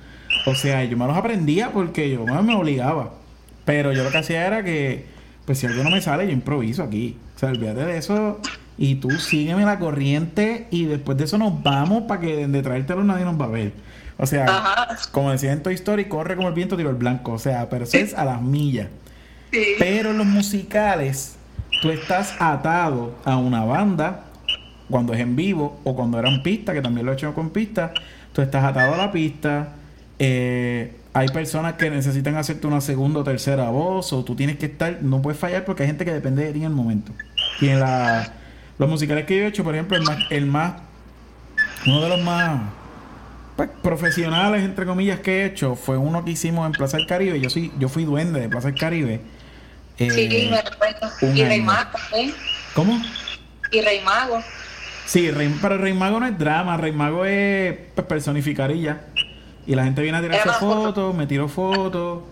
[0.47, 3.15] O sea, yo me los aprendía porque yo me obligaba.
[3.65, 5.07] Pero yo lo que hacía era que,
[5.45, 7.17] pues si algo no me sale, yo improviso aquí.
[7.41, 8.39] O sea, olvídate de eso
[8.77, 13.03] y tú sígueme la corriente y después de eso nos vamos para que de traértelo
[13.03, 13.73] nadie nos va a ver.
[14.19, 14.99] O sea, Ajá.
[15.11, 17.33] como decía en Toy Story, corre como el viento, tiro el blanco.
[17.33, 18.89] O sea, pero eso es a las millas.
[19.51, 19.65] Sí.
[19.79, 21.37] Pero en los musicales,
[21.81, 24.25] tú estás atado a una banda
[24.91, 27.49] cuando es en vivo o cuando era en pista, que también lo he hecho con
[27.49, 27.95] pista.
[28.35, 29.77] Tú estás atado a la pista.
[30.19, 34.67] eh, hay personas que necesitan hacerte una segunda o tercera voz, o tú tienes que
[34.67, 37.13] estar, no puedes fallar porque hay gente que depende de ti en el momento.
[37.61, 38.33] Y en la,
[38.79, 40.75] los musicales que yo he hecho, por ejemplo, el más, el más
[41.87, 42.61] uno de los más
[43.57, 47.41] pues, profesionales, entre comillas, que he hecho fue uno que hicimos en Plaza del Caribe.
[47.41, 49.21] Yo soy, yo fui duende de Plaza del Caribe.
[49.99, 51.11] Eh, Sí, me recuerdo.
[51.35, 51.61] Y Rey.
[51.61, 52.33] Mago, ¿eh?
[52.75, 53.01] ¿Cómo?
[53.71, 54.43] Y Rey Mago.
[55.05, 59.03] Sí, Rey, pero Rey Mago no es drama, Rey Mago es pues, personificar y ya.
[59.67, 60.83] Y la gente viene a tirarse una foto.
[60.85, 62.23] fotos, me tiro fotos,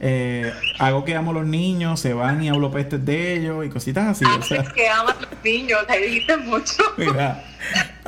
[0.00, 3.68] eh, hago que amo a los niños, se van y hablo pestes de ellos y
[3.68, 4.24] cositas así.
[4.24, 6.82] O sea, que aman los niños, te dijiste mucho.
[6.96, 7.44] mira,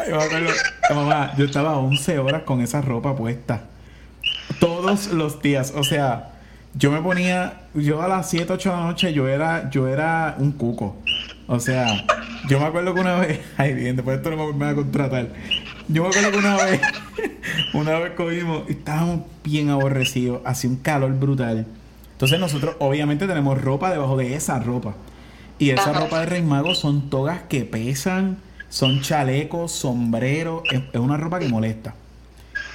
[0.08, 0.50] yo me acuerdo,
[0.94, 3.64] mamá, yo estaba 11 horas con esa ropa puesta.
[4.58, 6.32] Todos los días, o sea,
[6.74, 10.36] yo me ponía, yo a las 7, 8 de la noche yo era, yo era
[10.38, 10.96] un cuco.
[11.48, 12.06] O sea,
[12.48, 14.74] yo me acuerdo que una vez, ay bien, después de esto no me van a
[14.74, 15.28] contratar.
[15.88, 16.80] Yo me acuerdo que una vez,
[17.74, 21.66] una vez cogimos, y estábamos bien aborrecidos, hacía un calor brutal.
[22.20, 24.92] Entonces nosotros obviamente tenemos ropa debajo de esa ropa.
[25.58, 26.00] Y esa Ajá.
[26.00, 28.36] ropa de Rey Mago son togas que pesan,
[28.68, 31.94] son chalecos, sombreros, es, es una ropa que molesta.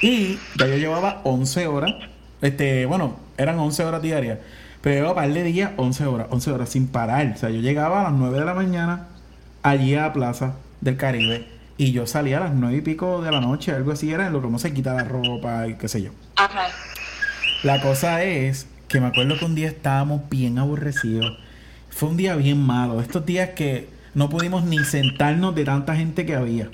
[0.02, 1.94] Y ya yo llevaba 11 horas,
[2.42, 4.40] este, bueno, eran 11 horas diarias,
[4.82, 7.32] pero llevaba par de días, 11 horas, 11 horas sin parar.
[7.36, 9.10] O sea, yo llegaba a las 9 de la mañana
[9.62, 13.42] allí a Plaza del Caribe y yo salía a las 9 y pico de la
[13.42, 16.02] noche, algo así era en lo que uno se quita la ropa y qué sé
[16.02, 16.10] yo.
[16.36, 16.66] Ajá.
[17.62, 21.38] La cosa es que me acuerdo que un día estábamos bien aborrecidos.
[21.90, 23.02] Fue un día bien malo.
[23.02, 26.70] Estos días que no pudimos ni sentarnos de tanta gente que había.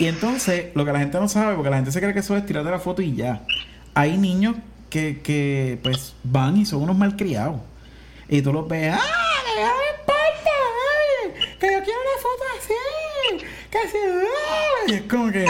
[0.00, 2.34] Y entonces, lo que la gente no sabe, porque la gente se cree que eso
[2.38, 3.42] es tirarte la foto y ya.
[3.92, 4.56] Hay niños
[4.88, 7.60] que, que pues van y son unos malcriados.
[8.26, 9.00] Y tú los ves, ¡ah!
[9.44, 11.58] ¡Que no me importa!
[11.60, 13.44] ¡Que yo quiero una foto así!
[13.70, 13.98] ¡Que así!
[14.06, 14.90] ¡ah!
[14.90, 15.44] Y es como que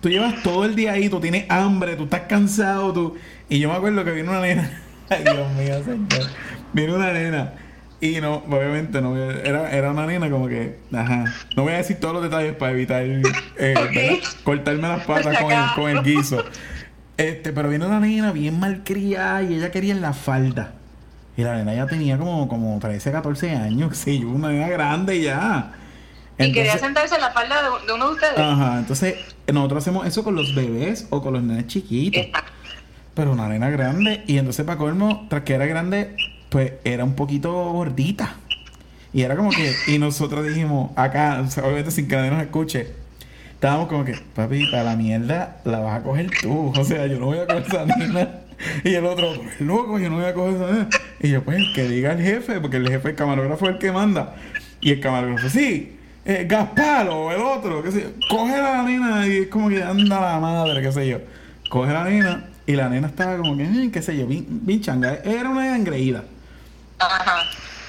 [0.00, 3.16] tú llevas todo el día ahí, tú tienes hambre, tú estás cansado, tú.
[3.48, 4.82] Y yo me acuerdo que vino una nena.
[5.08, 6.30] Ay, Dios mío, señor.
[6.72, 7.52] Vino una nena.
[8.00, 11.24] Y no, obviamente no, era, era una nena como que, ajá,
[11.56, 15.64] no voy a decir todos los detalles para evitar eh, cortarme las patas con el,
[15.74, 16.44] con el guiso.
[17.16, 20.74] Este, pero vino una nena bien malcriada y ella quería en la falda.
[21.38, 25.72] Y la nena ya tenía como, como 13, 14 años, sí, una nena grande ya.
[26.38, 28.38] y quería sentarse en la falda de, de uno de ustedes.
[28.38, 29.16] Ajá, entonces
[29.50, 32.24] nosotros hacemos eso con los bebés o con los nenes chiquitos.
[32.24, 32.52] Exacto.
[33.16, 34.22] Pero una nena grande.
[34.26, 36.14] Y entonces para colmo, tras que era grande,
[36.50, 38.34] pues era un poquito gordita.
[39.14, 42.88] Y era como que, y nosotros dijimos, acá, obviamente sin que nadie nos escuche,
[43.54, 46.74] estábamos como que, papi, para la mierda la vas a coger tú.
[46.76, 48.28] O sea, yo no voy a coger esa nena.
[48.84, 50.88] Y el otro, "Tú eres loco, yo no voy a coger esa nena.
[51.20, 53.92] Y yo, pues, que diga el jefe, porque el jefe, el camarógrafo es el que
[53.92, 54.34] manda.
[54.82, 55.96] Y el camarógrafo, sí,
[56.26, 59.82] eh, Gaspar o el otro, qué sé yo, coge la nena y es como que
[59.82, 61.20] anda la madre, qué sé yo.
[61.70, 64.80] Coge la nena y la nena estaba como que, "Eh, qué sé yo, bien, bien
[64.80, 65.14] changa.
[65.24, 66.24] Era una engreída.
[66.98, 67.42] Ajá.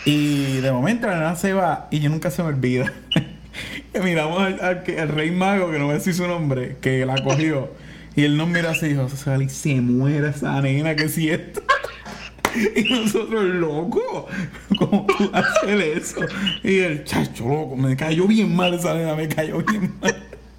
[0.06, 2.92] Y de momento la nena se va y yo nunca se me olvida.
[4.04, 7.22] miramos al, al al rey mago, que no voy a decir su nombre, que la
[7.24, 7.72] cogió.
[8.16, 9.08] y él nos mira así y dijo,
[9.42, 11.62] y se muere esa nena, que si esto.
[12.76, 14.28] y nosotros, loco,
[14.78, 16.22] ¿cómo tú hacer eso?
[16.64, 20.16] Y el chacho, loco, me cayó bien mal esa nena, me cayó bien mal.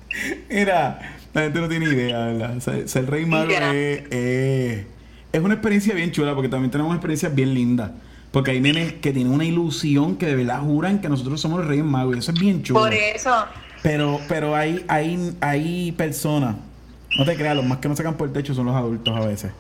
[0.50, 2.56] Mira, la gente no tiene idea, ¿verdad?
[2.56, 4.86] O sea, ser rey mago es, es,
[5.32, 7.90] es una experiencia bien chula porque también tenemos experiencias bien lindas.
[8.30, 11.68] Porque hay nenes que tienen una ilusión que de verdad juran que nosotros somos los
[11.68, 12.80] reyes magos y eso es bien chulo.
[12.80, 13.46] Por eso.
[13.82, 16.56] Pero, pero hay, hay, hay personas,
[17.16, 19.26] no te creas, los más que no sacan por el techo son los adultos a
[19.26, 19.52] veces.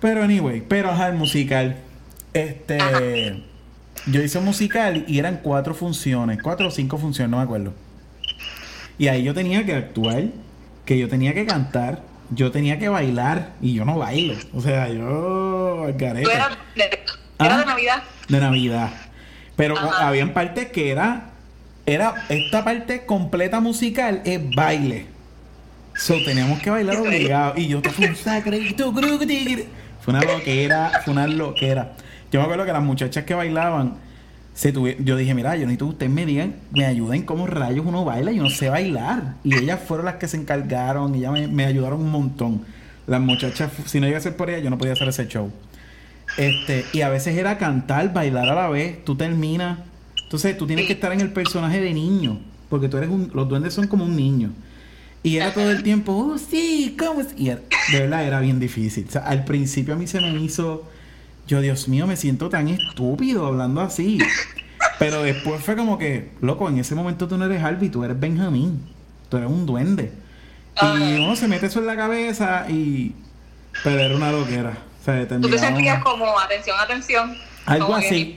[0.00, 1.76] Pero anyway, pero ajá, el musical.
[2.34, 2.80] Este.
[2.80, 3.00] Ajá.
[4.06, 7.72] Yo hice un musical y eran cuatro funciones, cuatro o cinco funciones, no me acuerdo.
[8.98, 10.24] Y ahí yo tenía que actuar,
[10.92, 14.34] que yo tenía que cantar, yo tenía que bailar y yo no bailo.
[14.52, 17.58] O sea, yo eras de, era Ah.
[17.60, 18.02] de Navidad.
[18.28, 18.90] de Navidad.
[19.56, 20.08] Pero Ajá.
[20.08, 21.30] habían partes que era,
[21.86, 25.06] era, esta parte completa musical es baile.
[25.94, 27.54] So teníamos que bailar obligado.
[27.56, 28.92] Y yo te fui un sacredito.
[28.92, 31.92] Fue una loquera, fue una loquera.
[32.30, 33.94] Yo me acuerdo que las muchachas que bailaban,
[34.54, 37.86] se tuvi- yo dije, mira, yo necesito que ustedes me digan, me ayuden cómo rayos
[37.86, 39.34] uno baila, yo no sé bailar.
[39.44, 42.62] Y ellas fueron las que se encargaron, y ellas me, me ayudaron un montón.
[43.06, 45.50] Las muchachas, si no iba a ser por ellas, yo no podía hacer ese show.
[46.38, 49.04] Este, y a veces era cantar, bailar a la vez.
[49.04, 49.78] Tú terminas.
[50.22, 52.40] Entonces tú tienes que estar en el personaje de niño.
[52.70, 53.30] Porque tú eres un.
[53.34, 54.50] Los duendes son como un niño.
[55.22, 57.28] Y era todo el tiempo, oh sí, ¿cómo es?
[57.36, 57.60] Y era-
[57.92, 59.06] de verdad era bien difícil.
[59.24, 60.88] Al principio a mí se me hizo.
[61.52, 64.16] Yo, Dios mío, me siento tan estúpido hablando así.
[64.98, 68.18] Pero después fue como que, loco, en ese momento tú no eres Harvey, tú eres
[68.18, 68.88] Benjamín.
[69.28, 70.12] Tú eres un duende.
[70.76, 70.98] Ajá.
[70.98, 73.14] Y uno se mete eso en la cabeza y.
[73.84, 74.78] Pero era una loquera.
[74.98, 77.36] O sea, Tú te sentías como, atención, atención.
[77.66, 78.36] Algo que, así.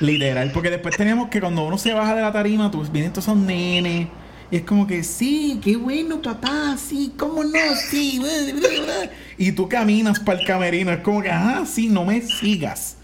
[0.00, 3.28] Literal, porque después teníamos que cuando uno se baja de la tarima, tú vienen todos
[3.28, 4.08] esos nenes.
[4.50, 8.18] Y es como que, sí, qué bueno, papá, sí, cómo no, sí.
[8.52, 9.10] bla, bla, bla".
[9.38, 12.96] Y tú caminas para el camerino, es como que, ajá, sí, no me sigas.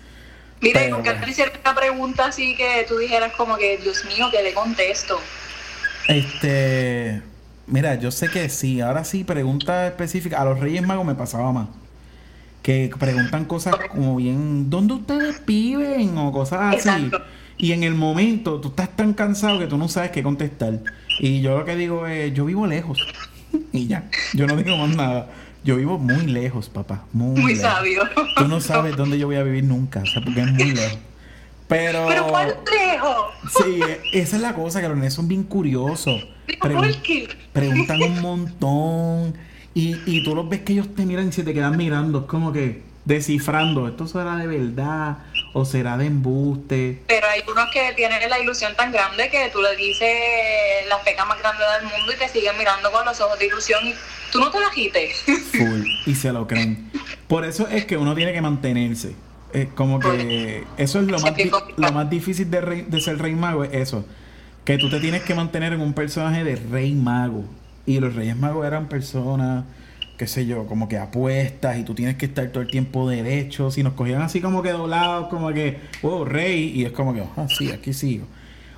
[0.60, 1.24] Mira, y Pero, nunca bueno.
[1.26, 5.18] te hicieron una pregunta así que tú dijeras como que, Dios mío, que le contesto.
[6.06, 7.22] Este,
[7.66, 10.40] mira, yo sé que sí, ahora sí, pregunta específica.
[10.40, 11.68] A los Reyes Magos me pasaba más.
[12.62, 16.16] Que preguntan cosas como bien, ¿dónde ustedes viven?
[16.16, 16.88] O cosas así.
[16.88, 17.22] Exacto.
[17.56, 20.80] Y en el momento tú estás tan cansado que tú no sabes qué contestar.
[21.22, 22.98] Y yo lo que digo es, yo vivo lejos.
[23.72, 25.30] y ya, yo no digo más nada.
[25.64, 27.04] Yo vivo muy lejos, papá.
[27.12, 27.70] Muy, Muy lejos.
[27.70, 28.02] sabio.
[28.36, 30.98] Tú no sabes dónde yo voy a vivir nunca, o sea, porque es muy lejos.
[31.68, 32.06] Pero...
[32.08, 33.16] Pero ¿cuál lejos?
[33.56, 36.26] Sí, e- esa es la cosa, que los nenes son bien curiosos.
[36.60, 37.28] Pregun- ¿por qué?
[37.52, 39.34] preguntan un montón.
[39.74, 42.18] Y, y tú los ves que ellos te miran y se te quedan mirando.
[42.20, 43.86] Es como que descifrando.
[43.88, 45.18] ¿Esto será de verdad?
[45.54, 47.02] ¿O será de embuste?
[47.06, 50.08] Pero hay unos que tienen la ilusión tan grande que tú le dices
[50.88, 53.86] la feca más grande del mundo y te siguen mirando con los ojos de ilusión
[53.86, 53.94] y
[54.30, 55.22] tú no te la agites.
[55.52, 55.82] Full.
[56.06, 56.90] Y se lo creen.
[57.28, 59.14] Por eso es que uno tiene que mantenerse.
[59.52, 61.34] Es como que eso es lo más,
[61.76, 64.06] lo más difícil de, rey- de ser rey mago, es eso.
[64.64, 67.44] Que tú te tienes que mantener en un personaje de rey mago.
[67.84, 69.64] Y los reyes magos eran personas,
[70.16, 73.70] qué sé yo, como que apuestas y tú tienes que estar todo el tiempo derecho.
[73.70, 77.22] Si nos cogían así como que doblados, como que, oh, rey, y es como que,
[77.36, 78.26] ah, sí, aquí sigo.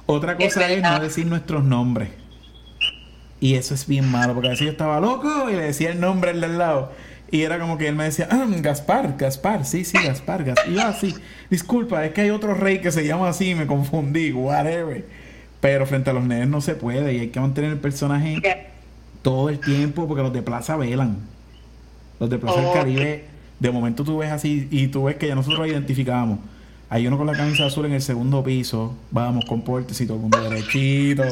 [0.07, 2.11] Otra cosa es, no decir nuestros nombres.
[3.41, 6.01] Y eso es bien malo, porque a veces yo estaba loco y le decía el
[6.01, 6.93] nombre al del lado.
[7.31, 10.71] Y era como que él me decía, ah, Gaspar, Gaspar, sí, sí, Gaspar, Gaspar.
[10.71, 11.15] Y yo así,
[11.51, 15.05] disculpa, es que hay otro rey que se llama así, me confundí, whatever.
[15.61, 18.41] Pero frente a los nenes no se puede y hay que mantener el personaje
[19.25, 21.17] todo el tiempo porque los de Plaza velan.
[22.21, 22.73] Los de Plaza del.
[22.73, 23.25] Caribe,
[23.59, 26.39] de momento tú ves así y tú ves que ya nosotros lo identificamos.
[26.91, 30.23] Hay uno con la camisa azul en el segundo piso, vamos, compórtese y todo el
[30.23, 31.25] mundo derechito.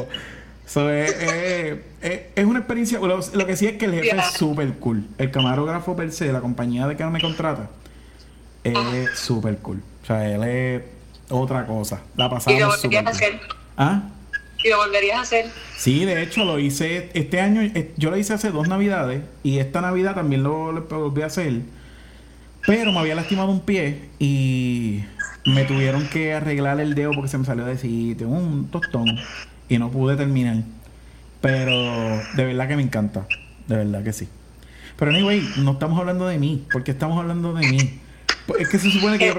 [0.65, 2.99] So, es, es- es- es una experiencia.
[2.99, 4.19] Lo, lo que sí es que el jefe Yeah.
[4.23, 5.05] es súper cool.
[5.17, 7.69] El camarógrafo per se, la compañía de que me contrata,
[8.63, 9.81] es súper cool.
[10.01, 10.81] O sea, él es
[11.29, 12.01] otra cosa.
[12.17, 13.03] La pasamos súper
[13.39, 13.39] cool.
[13.77, 14.03] ¿Ah?
[14.63, 15.45] Y lo volverías a hacer.
[15.77, 19.59] Sí, de hecho lo hice este año, eh, yo lo hice hace dos navidades y
[19.59, 21.61] esta navidad también lo, lo volví a hacer,
[22.65, 25.03] pero me había lastimado un pie y
[25.45, 29.19] me tuvieron que arreglar el dedo porque se me salió de sitio, un tostón
[29.67, 30.57] y no pude terminar.
[31.41, 33.27] Pero de verdad que me encanta,
[33.67, 34.29] de verdad que sí.
[34.95, 37.99] Pero anyway, no estamos hablando de mí, porque estamos hablando de mí.
[38.47, 39.35] Pues Es que se supone que yo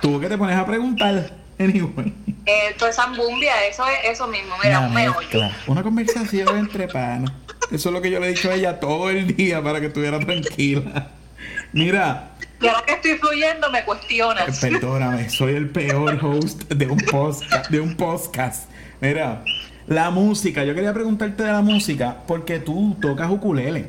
[0.00, 1.30] tú que te pones a preguntar,
[1.64, 2.12] anyway.
[2.46, 4.54] Esto es zambumbia, eso es eso mismo.
[4.62, 5.50] Mira, un meollo.
[5.66, 7.30] Una conversación entre panas.
[7.70, 9.86] Eso es lo que yo le he dicho a ella todo el día para que
[9.86, 11.08] estuviera tranquila.
[11.72, 12.30] Mira,
[12.60, 14.58] Y ahora que estoy fluyendo, me cuestionas.
[14.58, 17.70] perdóname, soy el peor host de un podcast.
[17.70, 18.70] De un podcast.
[19.00, 19.44] Mira,
[19.86, 20.64] la música.
[20.64, 23.88] Yo quería preguntarte de la música porque tú tocas ukulele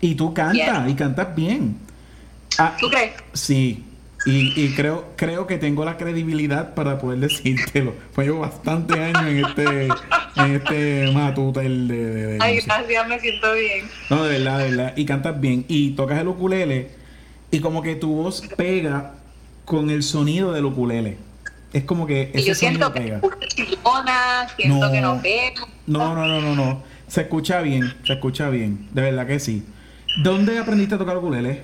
[0.00, 1.76] y tú cantas y cantas bien.
[2.58, 3.12] Ah, ¿Tú crees?
[3.34, 3.84] Sí,
[4.24, 7.94] y, y creo, creo que tengo la credibilidad para poder decírtelo.
[8.14, 9.84] Pues llevo bastantes años en este,
[10.36, 13.86] en este matutel de, de, de Ay, gracias, me siento bien.
[14.10, 14.92] No, de verdad, de verdad.
[14.96, 15.64] Y cantas bien.
[15.68, 16.90] Y tocas el ukulele
[17.50, 19.14] y como que tu voz pega
[19.64, 21.18] con el sonido del ukulele.
[21.72, 23.20] Es como que Y ese yo sonido siento que pega.
[24.56, 24.92] siento No.
[24.92, 25.68] que no pego.
[25.86, 26.82] No, no, no, no, no.
[27.08, 28.88] Se escucha bien, se escucha bien.
[28.92, 29.64] De verdad que sí.
[30.22, 31.62] ¿Dónde aprendiste a tocar ukulele?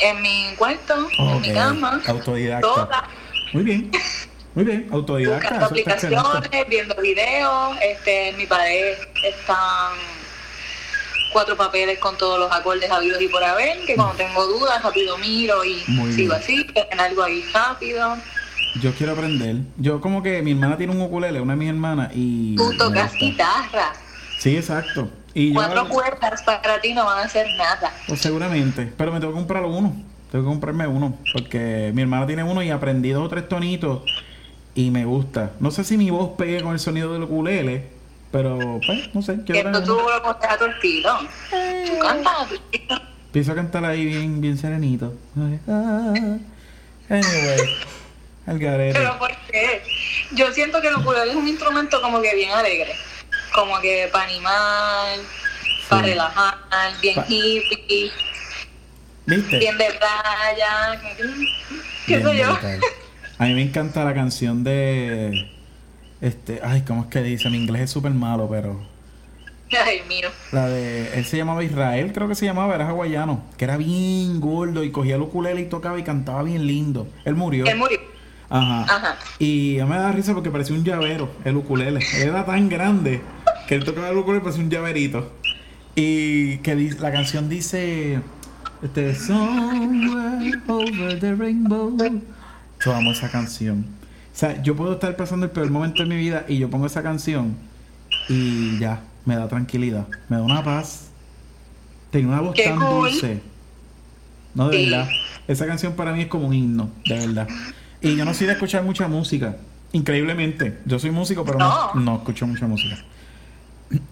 [0.00, 2.60] En mi cuarto, en mi cama, Autodidacta.
[2.66, 3.08] toda,
[3.52, 3.90] Muy bien.
[4.54, 5.48] Muy bien, autodidacta.
[5.48, 7.76] buscando aplicaciones, viendo videos.
[7.82, 9.92] Este, en mi pared están
[11.32, 15.18] cuatro papeles con todos los acordes habidos y por haber, que cuando tengo dudas rápido
[15.18, 16.42] miro y Muy sigo bien.
[16.42, 18.16] así, en algo ahí rápido.
[18.80, 19.56] Yo quiero aprender.
[19.76, 22.56] Yo como que mi hermana tiene un ukulele, una de mis hermanas, y...
[22.56, 23.92] Tú tocas guitarra.
[24.38, 25.10] Sí, exacto.
[25.36, 25.52] Y.
[25.52, 27.92] Cuatro cuerdas para ti no van a hacer nada.
[28.08, 28.90] Pues seguramente.
[28.96, 29.94] Pero me tengo que comprar uno.
[30.32, 31.18] Tengo que comprarme uno.
[31.30, 34.02] Porque mi hermana tiene uno y aprendí dos o tres tonitos.
[34.74, 35.50] Y me gusta.
[35.60, 37.86] No sé si mi voz pegue con el sonido del ukulele.
[38.32, 39.44] Pero, pues, no sé.
[39.44, 41.18] Que tú lo coges a tu estilo.
[41.86, 43.00] Tú cantas a tu estilo.
[43.26, 45.12] Empiezo a cantar ahí bien, bien serenito.
[45.68, 46.14] Ah.
[47.10, 47.76] Anyway.
[48.46, 48.98] Al garete.
[48.98, 49.82] Pero ¿por qué?
[50.32, 52.94] Yo siento que el ukulele es un instrumento como que bien alegre.
[53.56, 55.18] Como que para animar,
[55.88, 56.08] para Sí.
[56.10, 56.54] relajar,
[57.00, 58.10] bien Pa- hippie,
[59.26, 59.58] ¿Viste?
[59.58, 61.00] bien de playa.
[62.06, 62.58] ¿Qué sé yo?
[63.38, 65.50] A mí me encanta la canción de...
[66.20, 66.60] Este...
[66.64, 67.50] Ay, ¿cómo es que dice?
[67.50, 68.80] Mi inglés es súper malo, pero...
[69.84, 70.28] Ay, mío.
[70.52, 71.18] La de...
[71.18, 73.44] Él se llamaba Israel, creo que se llamaba, era hawaiano.
[73.58, 77.08] Que era bien gordo y cogía el ukulele y tocaba y cantaba bien lindo.
[77.26, 77.66] Él murió.
[77.66, 78.00] Él murió.
[78.48, 78.82] Ajá.
[78.82, 79.16] Ajá.
[79.38, 82.00] Y a mí me da risa porque parecía un llavero, el ukulele.
[82.16, 83.20] Él era tan grande
[83.68, 85.32] que él tocaba el ukulele y parecía un llaverito.
[85.94, 88.20] Y que la canción dice...
[88.82, 89.14] Este...
[89.14, 91.96] Somewhere over the rainbow.
[92.84, 93.86] Yo amo esa canción.
[94.34, 96.86] O sea, yo puedo estar pasando el peor momento de mi vida y yo pongo
[96.86, 97.56] esa canción
[98.28, 101.08] y ya, me da tranquilidad, me da una paz.
[102.10, 103.10] Tiene una voz Qué tan cool.
[103.10, 103.40] dulce.
[104.54, 104.90] No, de Sí.
[104.90, 105.08] verdad.
[105.48, 107.48] Esa canción para mí es como un himno, de verdad.
[108.00, 109.56] Y yo no soy de escuchar mucha música.
[109.92, 110.78] Increíblemente.
[110.84, 112.00] Yo soy músico, pero no, No.
[112.00, 112.96] no escucho mucha música.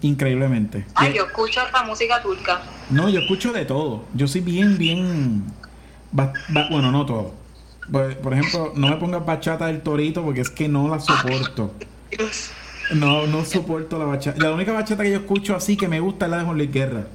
[0.01, 0.85] Increíblemente.
[0.95, 2.61] Ay, yo escucho esta música turca.
[2.89, 4.05] no, yo escucho de todo.
[4.13, 5.43] Yo soy bien, bien.
[6.11, 7.33] ba- ba- bueno, no todo.
[7.91, 11.73] Por, por ejemplo, no me pongas bachata del torito porque es que no la soporto.
[12.09, 12.51] Dios.
[12.93, 14.41] No, no soporto la bachata.
[14.41, 16.71] La única bachata que yo escucho así que me gusta es la de Juan Luis
[16.71, 17.07] Guerra.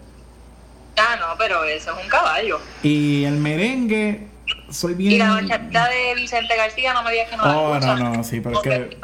[0.99, 2.61] Ah, no, pero eso es un caballo.
[2.83, 4.27] Y el merengue,
[4.71, 5.13] soy bien.
[5.13, 8.01] Y la bachata de Vicente García, no me digas que no la Oh, no, escuchas.
[8.01, 8.99] no, sí, pero es que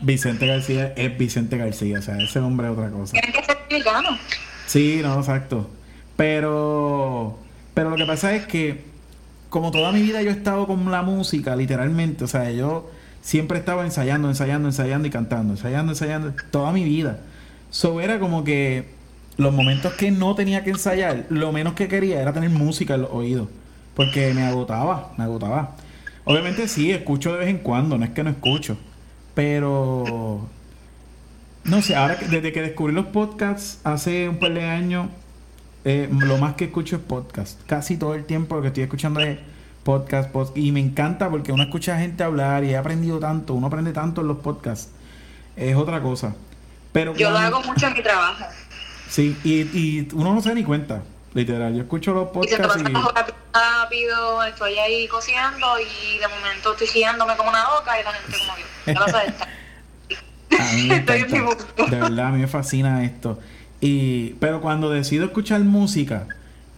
[0.00, 3.12] Vicente García es Vicente García, o sea, ese hombre es otra cosa.
[3.12, 4.18] Tienen que ser mexicanos.
[4.66, 5.68] Sí, no, exacto.
[6.16, 7.38] Pero,
[7.74, 8.84] pero lo que pasa es que,
[9.48, 12.90] como toda mi vida yo he estado con la música, literalmente, o sea, yo
[13.22, 17.20] siempre estaba ensayando, ensayando, ensayando y cantando, ensayando, ensayando, toda mi vida.
[17.70, 18.88] So era como que
[19.36, 23.02] los momentos que no tenía que ensayar, lo menos que quería era tener música en
[23.02, 23.48] los oídos,
[23.94, 25.76] porque me agotaba, me agotaba.
[26.24, 28.76] Obviamente sí, escucho de vez en cuando, no es que no escucho,
[29.34, 30.46] pero
[31.64, 35.08] no sé, ahora que- desde que descubrí los podcasts hace un par de años,
[35.84, 37.60] eh, lo más que escucho es podcast.
[37.66, 39.38] Casi todo el tiempo lo que estoy escuchando es
[39.82, 40.56] podcast, podcast.
[40.58, 43.92] Y me encanta porque uno escucha a gente hablar y he aprendido tanto, uno aprende
[43.92, 44.90] tanto en los podcasts.
[45.56, 46.34] Es otra cosa.
[46.92, 48.44] Pero Yo lo hago mucho en mi trabajo.
[49.08, 51.02] Sí, y, y uno no se da ni cuenta,
[51.34, 51.74] literal.
[51.74, 53.52] Yo escucho los Y se te podcasts pasa y...
[53.52, 58.38] rápido, estoy ahí cociendo y de momento estoy girándome como una loca y la gente
[58.38, 59.48] como que, ¿qué pasa a esta?
[60.58, 61.64] A mí me Estoy en mi mundo.
[61.76, 63.38] De verdad, a mí me fascina esto.
[63.80, 66.26] Y, pero cuando decido escuchar música,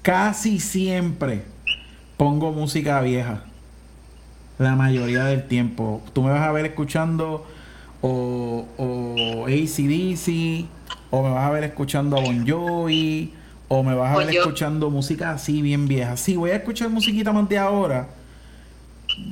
[0.03, 1.43] casi siempre
[2.17, 3.45] pongo música vieja.
[4.59, 6.03] La mayoría del tiempo.
[6.13, 7.47] Tú me vas a ver escuchando
[8.03, 10.67] o, o ACDC,
[11.11, 13.33] o me vas a ver escuchando a Bon Jovi,
[13.75, 16.19] o me vas a ver escuchando música así bien vieja.
[16.19, 18.09] Sí, voy a escuchar musiquita más de ahora.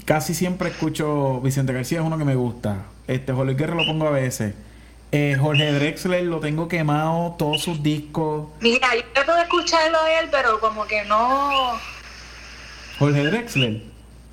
[0.06, 2.86] Casi siempre escucho Vicente García es uno que me gusta.
[3.06, 4.54] Este Jorge Guerra lo pongo a veces.
[5.12, 8.48] Eh, Jorge Drexler lo tengo quemado, todos sus discos.
[8.62, 11.78] Mira, yo trato de escucharlo a él, pero como que no...
[12.98, 13.82] Jorge Drexler,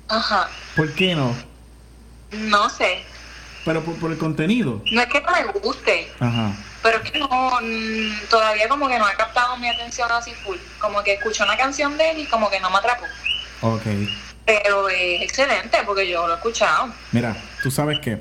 [0.08, 1.34] Ajá, ¿por qué no?
[2.32, 3.00] no sé.
[3.66, 4.80] Pero por, por el contenido.
[4.90, 6.54] No es que no me guste, Ajá.
[6.82, 10.56] Pero es que no, mm, todavía como que no ha captado mi atención así full.
[10.78, 13.04] Como que escuché una canción de él y como que no me atrapó.
[13.62, 13.82] Ok.
[14.44, 16.88] Pero es excelente porque yo lo he escuchado.
[17.12, 18.18] Mira, tú sabes que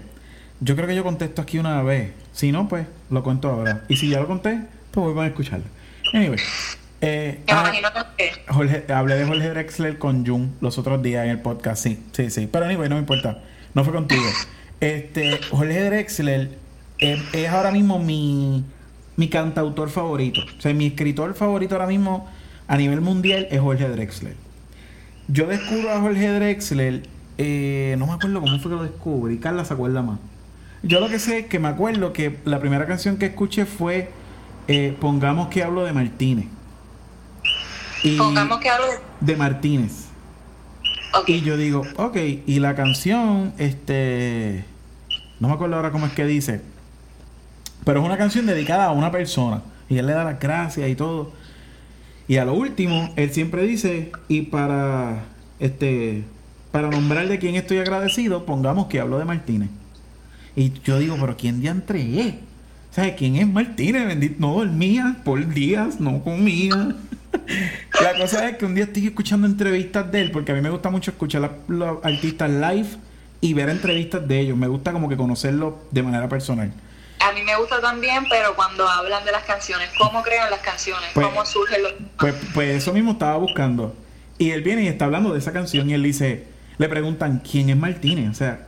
[0.60, 2.12] yo creo que yo contesto aquí una vez.
[2.34, 3.84] Si no, pues lo cuento ahora.
[3.88, 4.60] Y si ya lo conté,
[4.92, 5.66] pues vuelvan a escucharlo.
[6.14, 6.40] Anyway.
[7.00, 8.44] Eh, Me ah, imagino que...
[8.50, 12.32] Jorge, hablé de Jorge Drexler con Jun los otros días en el podcast, sí, sí,
[12.32, 12.48] sí.
[12.52, 13.44] Pero anyway, no me importa.
[13.74, 14.24] No fue contigo.
[14.80, 16.58] Este, Jorge Drexler
[17.00, 18.64] es, es ahora mismo mi,
[19.16, 20.42] mi cantautor favorito.
[20.58, 22.28] O sea, mi escritor favorito ahora mismo
[22.68, 24.36] a nivel mundial es Jorge Drexler.
[25.28, 27.04] Yo descubro a Jorge Drexler,
[27.38, 30.20] eh, no me acuerdo cómo fue que lo descubrí, Carla se acuerda más.
[30.84, 34.10] Yo lo que sé es que me acuerdo que la primera canción que escuché fue
[34.68, 36.46] eh, Pongamos que hablo de Martínez.
[38.04, 38.98] Y- Pongamos que hablo de...
[39.22, 40.06] de Martínez.
[41.26, 44.66] Y yo digo, ok, y la canción, este,
[45.40, 46.62] no me acuerdo ahora cómo es que dice,
[47.88, 49.62] pero es una canción dedicada a una persona.
[49.88, 51.32] Y él le da las gracias y todo.
[52.28, 55.24] Y a lo último, él siempre dice, y para
[55.58, 56.26] este
[56.74, 59.70] para nombrar de quién estoy agradecido, pongamos que hablo de Martínez.
[60.54, 62.40] Y yo digo, pero ¿quién ya entregué?
[62.92, 64.06] ¿Sabes quién es Martínez?
[64.06, 66.76] Bendito, no dormía por días, no comía.
[68.04, 70.72] la cosa es que un día estoy escuchando entrevistas de él, porque a mí me
[70.72, 72.90] gusta mucho escuchar a los artistas live
[73.40, 74.58] y ver entrevistas de ellos.
[74.58, 76.74] Me gusta como que conocerlo de manera personal.
[77.20, 81.10] A mí me gusta también, pero cuando hablan de las canciones, cómo crean las canciones,
[81.14, 81.94] Pues- cómo surgen los...
[82.20, 83.96] Pues, pues eso mismo estaba buscando.
[84.38, 86.46] Y él viene y está hablando de esa canción y él dice,
[86.78, 88.30] le preguntan, ¿quién es Martínez?
[88.30, 88.68] O sea,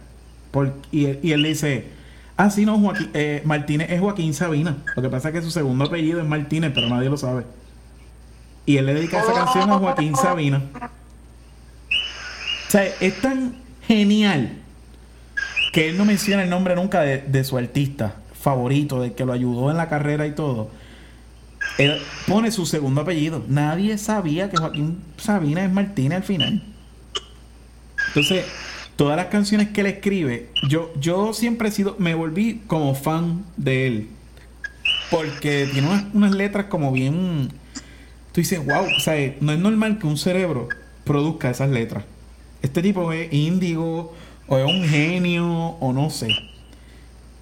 [0.52, 1.89] por, y, él, y él dice,
[2.38, 4.78] ah, sí, no, Joaquín, eh, Martínez es Joaquín Sabina.
[4.95, 7.43] Lo que pasa es que su segundo apellido es Martínez, pero nadie lo sabe.
[8.66, 10.64] Y él le dedica esa canción a Joaquín Sabina.
[12.68, 13.56] O sea, es tan
[13.88, 14.58] genial
[15.72, 19.33] que él no menciona el nombre nunca de, de su artista favorito, del que lo
[19.33, 20.69] ayudó en la carrera y todo.
[21.77, 23.43] Él pone su segundo apellido.
[23.47, 26.63] Nadie sabía que Joaquín Sabina es Martínez al final.
[28.07, 28.45] Entonces,
[28.95, 33.45] todas las canciones que él escribe, yo, yo siempre he sido, me volví como fan
[33.57, 34.09] de él.
[35.11, 37.49] Porque tiene unas, unas letras como bien.
[38.31, 40.69] Tú dices, wow, o sea, no es normal que un cerebro
[41.03, 42.03] produzca esas letras.
[42.61, 44.13] Este tipo es índigo,
[44.47, 46.27] o es un genio, o no sé.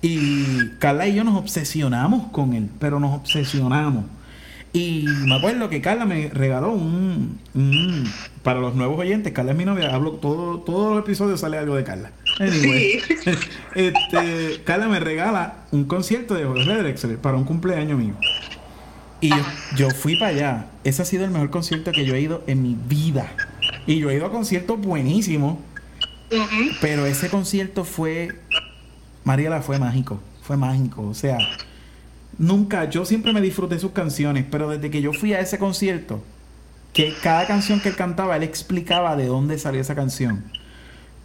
[0.09, 4.05] Y Carla y yo nos obsesionamos con él, pero nos obsesionamos.
[4.71, 8.09] Y me acuerdo que Carla me regaló un, un-
[8.43, 11.75] para los nuevos oyentes, Carla es mi novia, hablo todo, todos los episodios sale algo
[11.75, 12.11] de Carla.
[12.39, 12.99] Anyway,
[13.75, 18.13] este, Carla me regala un concierto de Jorge Drexler para un cumpleaños mío.
[19.19, 19.35] Y yo,
[19.75, 20.65] yo fui para allá.
[20.85, 23.31] Ese ha sido el mejor concierto que yo he ido en mi vida.
[23.87, 25.57] Y yo he ido a conciertos buenísimos.
[26.81, 28.35] Pero ese concierto fue.
[29.27, 30.19] Mariela fue mágico.
[30.41, 31.01] Fue mágico.
[31.05, 31.37] O sea,
[32.37, 32.89] nunca.
[32.89, 34.45] Yo siempre me disfruté sus canciones.
[34.49, 36.23] Pero desde que yo fui a ese concierto,
[36.93, 40.45] que cada canción que él cantaba, él explicaba de dónde salió esa canción.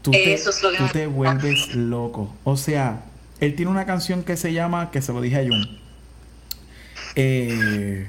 [0.03, 2.34] Tú te, Eso es lo que tú te vuelves loco.
[2.42, 3.05] O sea,
[3.38, 5.78] él tiene una canción que se llama, que se lo dije a Jun.
[7.14, 8.09] Eh,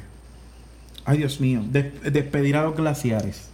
[1.06, 1.62] ay, Dios mío.
[1.70, 3.50] Des- despedir a los glaciares.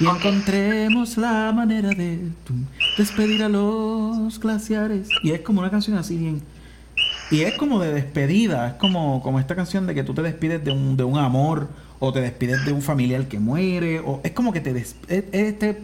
[0.00, 2.64] Y encontremos la manera de tum,
[2.98, 5.08] despedir a los glaciares.
[5.22, 6.42] Y es como una canción así bien.
[7.30, 8.68] Y es como de despedida.
[8.68, 11.68] Es como, como esta canción de que tú te despides de un, de un amor.
[12.00, 14.00] O te despides de un familiar que muere.
[14.00, 15.82] O es como que te des- es- es este,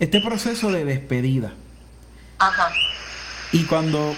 [0.00, 1.52] este proceso de despedida.
[2.38, 2.68] Ajá.
[3.52, 4.14] Y cuando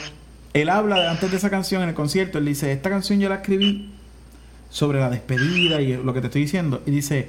[0.54, 3.36] él habla antes de esa canción en el concierto, él dice, esta canción yo la
[3.36, 3.92] escribí
[4.70, 6.82] sobre la despedida y lo que te estoy diciendo.
[6.86, 7.28] Y dice,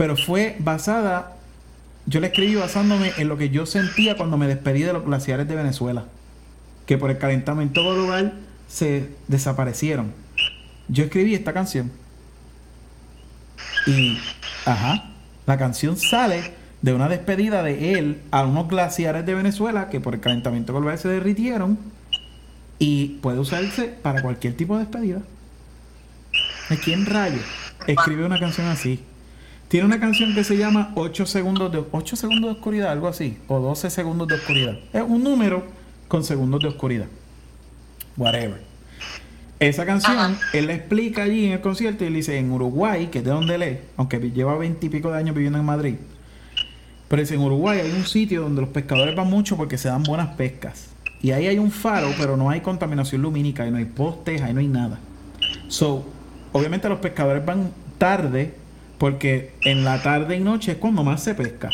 [0.00, 1.36] pero fue basada,
[2.06, 5.46] yo la escribí basándome en lo que yo sentía cuando me despedí de los glaciares
[5.46, 6.06] de Venezuela,
[6.86, 8.32] que por el calentamiento global
[8.66, 10.14] se desaparecieron.
[10.88, 11.92] Yo escribí esta canción.
[13.86, 14.16] Y,
[14.64, 15.10] ajá,
[15.44, 20.14] la canción sale de una despedida de él a unos glaciares de Venezuela que por
[20.14, 21.78] el calentamiento global se derritieron
[22.78, 25.20] y puede usarse para cualquier tipo de despedida.
[26.70, 27.42] ¿De quién rayo
[27.86, 29.04] escribe una canción así?
[29.70, 33.38] Tiene una canción que se llama 8 segundos de 8 segundos de oscuridad, algo así,
[33.46, 34.76] o 12 segundos de oscuridad.
[34.92, 35.62] Es un número
[36.08, 37.06] con segundos de oscuridad.
[38.16, 38.60] Whatever.
[39.60, 40.40] Esa canción, Ajá.
[40.54, 43.30] él la explica allí en el concierto y él dice en Uruguay, que es de
[43.30, 45.94] donde él es, aunque lleva veintipico de años viviendo en Madrid.
[47.06, 50.02] Pero dice en Uruguay hay un sitio donde los pescadores van mucho porque se dan
[50.02, 50.88] buenas pescas.
[51.22, 54.52] Y ahí hay un faro, pero no hay contaminación lumínica, ahí no hay postes, ahí
[54.52, 54.98] no hay nada.
[55.68, 56.04] So,
[56.50, 58.58] obviamente los pescadores van tarde
[59.00, 61.70] porque en la tarde y noche es cuando más se pesca.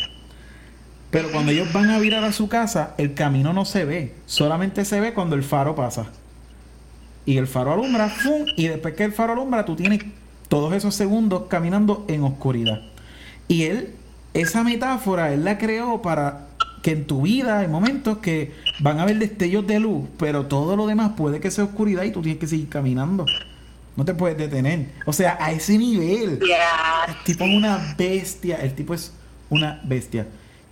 [1.10, 4.14] Pero cuando ellos van a virar a su casa, el camino no se ve.
[4.26, 6.06] Solamente se ve cuando el faro pasa.
[7.24, 8.46] Y el faro alumbra, ¡fum!
[8.56, 10.04] Y después que el faro alumbra, tú tienes
[10.46, 12.82] todos esos segundos caminando en oscuridad.
[13.48, 13.94] Y él,
[14.32, 16.46] esa metáfora, él la creó para
[16.80, 20.76] que en tu vida hay momentos que van a haber destellos de luz, pero todo
[20.76, 23.26] lo demás puede que sea oscuridad y tú tienes que seguir caminando.
[23.96, 24.90] No te puedes detener.
[25.06, 26.38] O sea, a ese nivel.
[26.42, 28.56] El tipo es una bestia.
[28.56, 29.12] El tipo es
[29.48, 30.26] una bestia.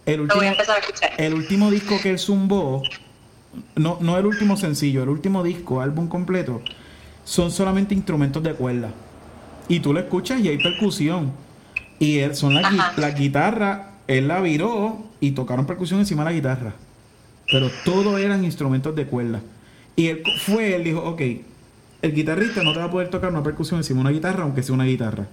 [0.06, 1.10] El Lo último, voy a empezar a escuchar.
[1.16, 2.82] el último disco que él zumbó,
[3.74, 6.60] no, no el último sencillo, el último disco, álbum completo,
[7.24, 8.90] son solamente instrumentos de cuerda.
[9.68, 11.32] Y tú lo escuchas y hay percusión.
[11.98, 16.36] Y él- son las, las guitarras, él la viró y tocaron percusión encima de la
[16.36, 16.74] guitarra.
[17.50, 19.40] Pero todo eran instrumentos de cuerda.
[19.96, 21.22] Y él fue, él dijo, ok,
[22.04, 24.62] el guitarrista no te va a poder tocar una percusión encima de una guitarra, aunque
[24.62, 25.26] sea una guitarra.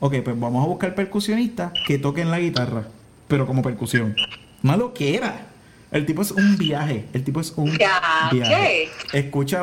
[0.00, 2.84] Ok, pues vamos a buscar percusionistas que toquen la guitarra,
[3.28, 4.16] pero como percusión.
[4.62, 5.48] Malo que era.
[5.90, 7.04] El tipo es un viaje.
[7.12, 8.88] El tipo es un viaje.
[9.12, 9.18] ¿qué?
[9.18, 9.62] Escucha,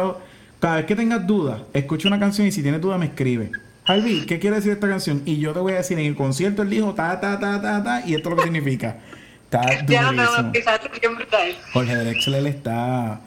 [0.59, 3.49] cada vez que tengas dudas, escucha una canción y si tienes dudas me escribe.
[3.85, 5.23] Harvey, ¿qué quiere decir esta canción?
[5.25, 7.83] Y yo te voy a decir, en el concierto él dijo ta, ta, ta, ta,
[7.83, 8.97] ta, y esto es lo que significa.
[9.45, 10.51] Está Ya no, durísimo.
[11.73, 13.21] Jorge Drexler está...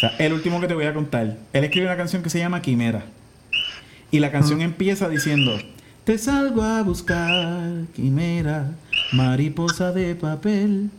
[0.00, 1.36] O sea, el último que te voy a contar.
[1.52, 3.04] Él escribe una canción que se llama Quimera.
[4.10, 5.58] Y la canción empieza diciendo...
[6.04, 8.72] Te salgo a buscar, quimera,
[9.12, 10.90] mariposa de papel,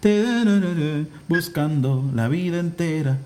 [0.00, 0.22] te
[1.28, 3.18] buscando la vida entera.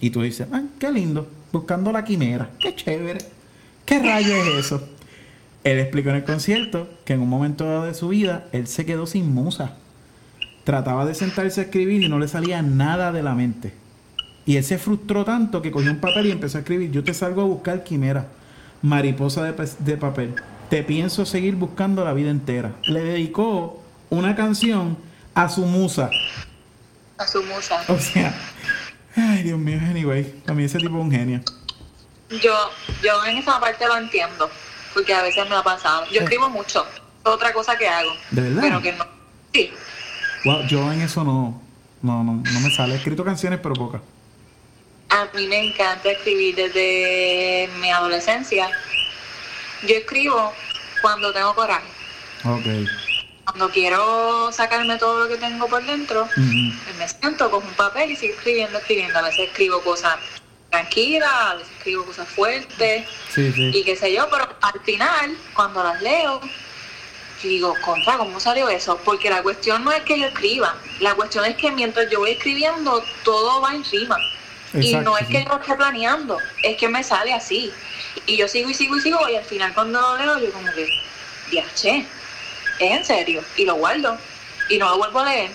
[0.00, 3.18] Y tú dices, ah, qué lindo, buscando la quimera, qué chévere.
[3.84, 4.88] ¿Qué rayo es eso?
[5.64, 8.86] Él explicó en el concierto que en un momento dado de su vida él se
[8.86, 9.74] quedó sin musa.
[10.62, 13.72] Trataba de sentarse a escribir y no le salía nada de la mente.
[14.50, 17.14] Y él se frustró tanto que cogió un papel y empezó a escribir, yo te
[17.14, 18.26] salgo a buscar quimera,
[18.82, 20.34] mariposa de, de papel.
[20.68, 22.72] Te pienso seguir buscando la vida entera.
[22.82, 24.98] Le dedicó una canción
[25.36, 26.10] a su musa.
[27.16, 27.80] A su musa.
[27.86, 28.34] O sea,
[29.14, 31.42] ay Dios mío, anyway, para mí ese tipo es un genio.
[32.42, 32.52] Yo,
[33.04, 34.50] yo en esa parte lo entiendo,
[34.92, 36.06] porque a veces me ha pasado.
[36.10, 36.84] Yo escribo mucho,
[37.24, 38.10] es otra cosa que hago.
[38.32, 38.62] ¿De verdad?
[38.62, 39.04] Pero que no.
[39.54, 39.70] Sí,
[40.44, 41.62] Wow, yo en eso no,
[42.02, 42.94] no, no, no me sale.
[42.94, 44.00] He escrito canciones, pero pocas.
[45.10, 48.70] A mí me encanta escribir desde mi adolescencia.
[49.82, 50.52] Yo escribo
[51.02, 51.88] cuando tengo coraje.
[52.44, 52.88] Ok.
[53.44, 58.12] Cuando quiero sacarme todo lo que tengo por dentro, pues me siento con un papel
[58.12, 59.18] y sigo escribiendo, escribiendo.
[59.18, 60.16] A veces escribo cosas
[60.70, 63.08] tranquilas, a veces escribo cosas fuertes.
[63.34, 63.72] Sí, sí.
[63.74, 66.40] y qué sé yo, pero al final, cuando las leo,
[67.42, 69.00] digo, contra, ¿cómo salió eso?
[69.04, 72.32] Porque la cuestión no es que yo escriba, la cuestión es que mientras yo voy
[72.32, 74.16] escribiendo, todo va en rima.
[74.74, 77.72] Y no es que yo esté planeando, es que me sale así.
[78.26, 80.72] Y yo sigo y sigo y sigo, y al final cuando lo leo, yo como
[80.72, 80.88] que,
[81.74, 82.06] che,
[82.78, 84.16] es en serio, y lo guardo,
[84.68, 85.50] y no lo vuelvo a leer.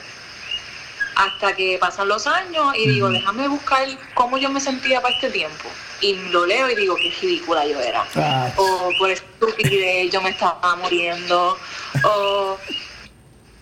[1.16, 5.30] Hasta que pasan los años y digo, déjame buscar cómo yo me sentía para este
[5.30, 5.70] tiempo.
[6.02, 10.32] Y lo leo y digo, qué ridícula yo era Ah, o por estupidez yo me
[10.32, 11.58] estaba muriendo,
[12.04, 12.58] o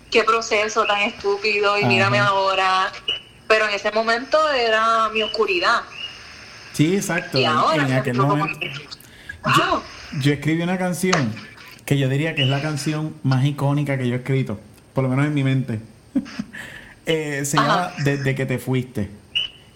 [0.09, 1.87] qué proceso tan estúpido y Ajá.
[1.87, 2.91] mírame ahora.
[3.47, 5.81] Pero en ese momento era mi oscuridad.
[6.73, 7.39] sí, exacto.
[7.39, 8.59] Y ahora, en aquel yo momento.
[8.59, 8.71] que,
[9.43, 9.81] wow,
[10.19, 11.33] Yo escribí una canción
[11.85, 14.59] que yo diría que es la canción más icónica que yo he escrito,
[14.93, 15.79] por lo menos en mi mente.
[17.05, 17.91] Eh, se llama.
[18.05, 19.09] Desde que te fuiste.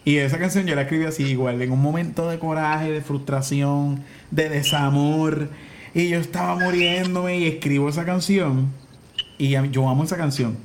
[0.05, 4.01] Y esa canción yo la escribí así igual, en un momento de coraje, de frustración,
[4.32, 5.49] de desamor.
[5.93, 8.72] Y yo estaba muriéndome y escribo esa canción.
[9.38, 10.57] Y yo amo esa canción.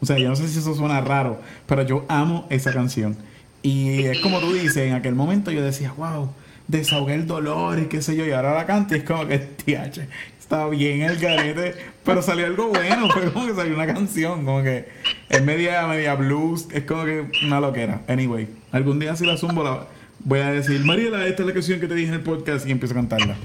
[0.00, 3.16] O sea, yo no sé si eso suena raro, pero yo amo esa canción.
[3.62, 6.30] Y es como tú dices, en aquel momento yo decía, wow,
[6.68, 9.38] desahogué el dolor y qué sé yo, y ahora la canto y es como que,
[9.38, 11.74] tiache, estaba bien el garete,
[12.04, 14.88] pero salió algo bueno, fue como que salió una canción, como que
[15.28, 18.02] es media, media blues, es como que una loquera.
[18.06, 19.86] Anyway, algún día si la zumbo la
[20.20, 22.70] voy a decir, Mariela, esta es la canción que te dije en el podcast y
[22.70, 23.36] empiezo a cantarla.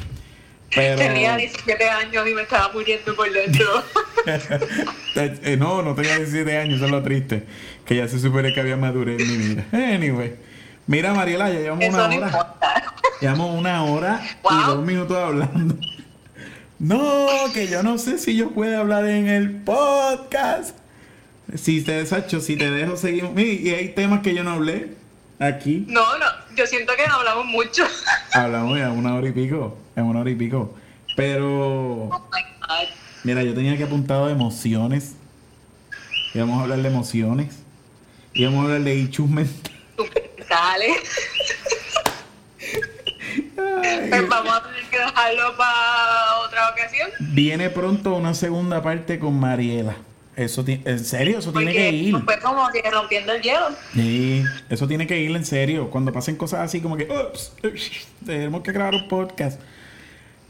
[0.76, 0.98] Pero...
[0.98, 3.66] tenía 17 años y me estaba muriendo por dentro.
[5.16, 7.44] Eh, no, no tenía 17 años, eso es lo triste.
[7.86, 9.66] Que ya se supone que había madurez en mi vida.
[9.72, 10.36] Anyway.
[10.88, 12.26] Mira, Mariela, ya llevamos Eso una no hora.
[12.28, 12.94] importa.
[13.22, 14.76] Llevamos una hora y Wow.
[14.76, 15.76] dos minutos hablando.
[16.80, 20.76] No, que yo no sé si yo puedo hablar en el podcast.
[21.56, 23.26] Si te Sacho, si te dejo seguir.
[23.34, 24.94] Mira, y hay temas que yo no hablé
[25.40, 25.86] aquí.
[25.88, 27.84] No, no, yo siento que no hablamos mucho.
[28.34, 29.78] Hablamos ya una hora y pico.
[29.96, 30.74] En una hora y pico.
[31.16, 32.06] Pero.
[32.06, 32.30] Oh.
[33.24, 35.16] Mira, yo tenía que apuntado emociones.
[36.34, 37.60] Íbamos a hablar de emociones.
[38.34, 40.98] Íbamos a hablar de issues mentales.
[44.10, 47.10] Pues vamos a tener que dejarlo para otra ocasión.
[47.20, 49.96] Viene pronto una segunda parte con Mariela.
[50.36, 52.18] Eso en serio, eso tiene que ir.
[52.24, 53.68] fue como que rompiendo el hielo.
[53.94, 55.92] Sí, eso tiene que ir en serio.
[55.92, 57.54] Cuando pasen cosas así como que, ups,
[58.26, 59.62] tenemos que grabar un podcast.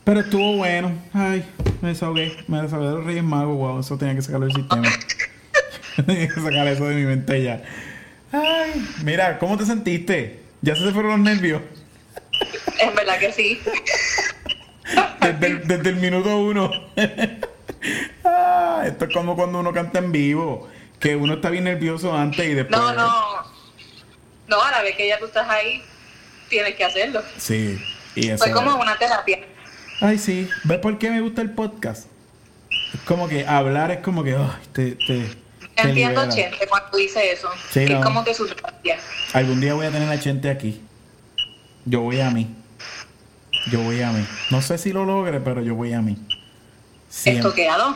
[0.04, 0.92] Pero estuvo bueno.
[1.14, 1.46] Ay,
[1.82, 2.38] me desahogué.
[2.48, 3.56] Me desahogué de los Reyes Magos.
[3.56, 4.90] Wow, eso tenía que sacarlo del sistema.
[6.06, 7.62] tenía que sacar eso de mi mente ya.
[8.32, 10.42] Ay, mira, ¿cómo te sentiste?
[10.62, 11.62] ¿Ya se te fueron los nervios?
[12.80, 13.60] Es verdad que sí.
[15.22, 16.72] Desde el, desde el minuto uno.
[18.26, 20.70] Ah, esto es como cuando uno canta en vivo.
[21.02, 22.80] Que uno está bien nervioso antes y después.
[22.80, 23.44] No, no.
[24.48, 25.84] No, a la vez que ya tú estás ahí,
[26.48, 27.22] tienes que hacerlo.
[27.38, 27.78] Sí.
[28.16, 28.46] Y eso.
[28.46, 29.40] Fue como una terapia.
[30.04, 30.50] Ay, sí.
[30.66, 32.08] ¿Ves por qué me gusta el podcast?
[32.94, 34.36] Es como que hablar es como que.
[34.36, 35.28] ay, te, te, te
[35.78, 36.30] Entiendo, libera.
[36.30, 37.48] Chente, cuando dice eso.
[37.72, 38.00] Sí, no.
[38.00, 38.46] es como que su.
[39.32, 40.82] Algún día voy a tener a Chente aquí.
[41.86, 42.54] Yo voy a mí.
[43.72, 44.26] Yo voy a mí.
[44.52, 46.18] No sé si lo logre, pero yo voy a mí.
[47.24, 47.96] Estoqueado.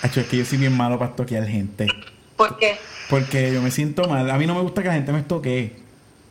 [0.00, 1.88] Acho, es que yo soy bien malo para toquear gente.
[2.36, 2.78] ¿Por qué?
[3.10, 4.30] Porque yo me siento mal.
[4.30, 5.76] A mí no me gusta que la gente me estoquee.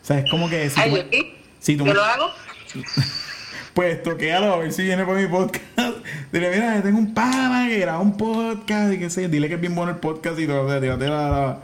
[0.02, 1.34] O sea, es como que si Ay, tú yo me, sí.
[1.60, 2.30] si tú Yo me- lo hago.
[3.74, 5.66] Pues toquéalo a ver si viene por mi podcast.
[6.32, 9.28] Dile, mira, tengo un pana que graba un podcast y qué sé.
[9.28, 10.66] Dile que es bien bueno el podcast y todo.
[10.66, 11.60] O sea, tírate la,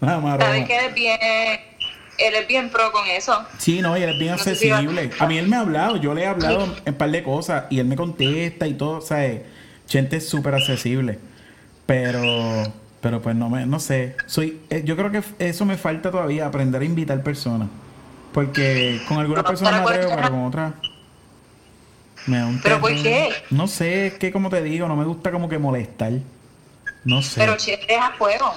[0.00, 0.38] la, la.
[0.38, 1.18] Sabes que él es bien,
[2.18, 3.44] él es bien pro con eso.
[3.58, 5.10] Sí, no, y él es bien No si accesible.
[5.18, 7.64] A mí él me ha hablado, yo le he hablado en un par de cosas
[7.70, 9.42] y él me contesta y todo, ¿sabes?
[9.86, 11.18] Chente es súper accesible.
[11.86, 12.20] Pero,
[13.00, 14.16] pero pues no me, no sé.
[14.26, 17.68] Soy, eh, yo creo que eso me falta todavía, aprender a invitar personas.
[18.32, 20.72] Porque con algunas personas me atrevo, pero con otras.
[22.26, 23.30] Me da un ¿Pero por qué?
[23.50, 26.12] No sé, es que como te digo, no me gusta como que molestar.
[27.04, 27.40] No sé.
[27.40, 28.54] Pero Chente es a fuego.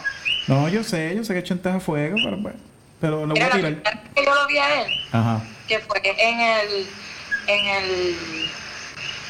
[0.47, 2.55] No, yo sé, yo sé que Chente es a fuego, pero pues.
[3.01, 3.73] Pero lo voy Mira, a la tirar.
[3.73, 5.41] primera vez que yo lo vi a él, Ajá.
[5.67, 6.87] que fue en el,
[7.47, 8.15] en el,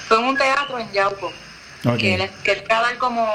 [0.07, 1.33] fue en un teatro en Yauco.
[1.85, 1.97] Ok.
[1.97, 3.27] Que él, que él iba a dar como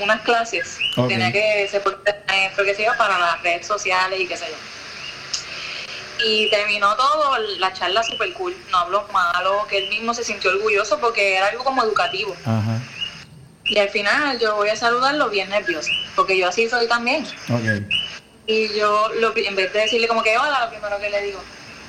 [0.00, 0.78] unas clases.
[0.96, 1.08] Ok.
[1.08, 4.46] Tenía que ser por maestro, que se iba para las redes sociales y qué sé
[4.48, 4.54] yo.
[6.24, 10.50] Y terminó todo, la charla super cool, no habló malo, que él mismo se sintió
[10.50, 12.34] orgulloso porque era algo como educativo.
[12.44, 12.80] Ajá.
[13.66, 17.26] Y al final yo voy a saludarlo bien nervioso, porque yo así soy también.
[17.50, 17.92] Ok.
[18.46, 21.40] Y yo, lo, en vez de decirle como que hola, lo primero que le digo,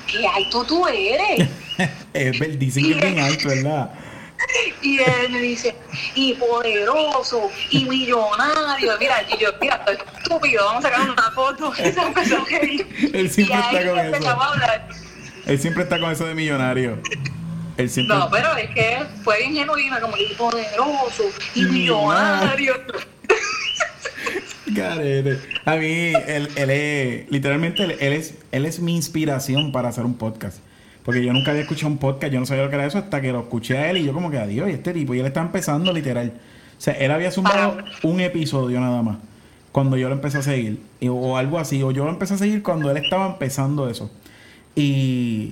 [0.06, 1.48] qué alto tú eres.
[2.14, 3.90] Es ver- dicen que es bien alto, ¿verdad?
[4.82, 5.74] Y él me dice,
[6.14, 8.92] y poderoso, y millonario.
[8.98, 11.72] Mira, y yo, mira, estoy estúpido, vamos a sacar una foto.
[11.72, 13.10] Y se empezó a reír.
[13.12, 14.42] Él siempre y ahí está con empezamos eso.
[14.42, 14.88] a hablar.
[15.46, 16.98] Él siempre está con eso de millonario.
[17.76, 18.16] Él siempre.
[18.16, 21.24] No, pero es que fue bien genuino, como y poderoso,
[21.54, 22.74] y millonario.
[25.64, 27.30] A mí, él, él es.
[27.30, 30.58] Literalmente, él es, él es mi inspiración para hacer un podcast.
[31.06, 33.22] Porque yo nunca había escuchado un podcast, yo no sabía lo que era eso hasta
[33.22, 35.14] que lo escuché a él y yo, como que adiós, y este tipo.
[35.14, 36.32] Y él está empezando literal.
[36.76, 39.16] O sea, él había sumado un episodio nada más.
[39.72, 40.80] Cuando yo lo empecé a seguir.
[41.08, 41.82] O algo así.
[41.82, 44.10] O yo lo empecé a seguir cuando él estaba empezando eso.
[44.74, 45.50] Y,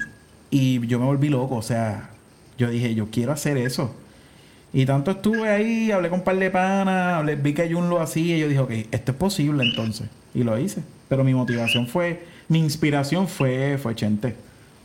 [0.50, 1.56] y yo me volví loco.
[1.56, 2.10] O sea,
[2.58, 3.94] yo dije, yo quiero hacer eso.
[4.72, 8.00] Y tanto estuve ahí, hablé con un par de panas, hablé- vi que Jun lo
[8.00, 10.08] hacía y yo dije, ok, esto es posible entonces.
[10.34, 10.82] Y lo hice.
[11.08, 14.34] Pero mi motivación fue, mi inspiración fue, fue Chente.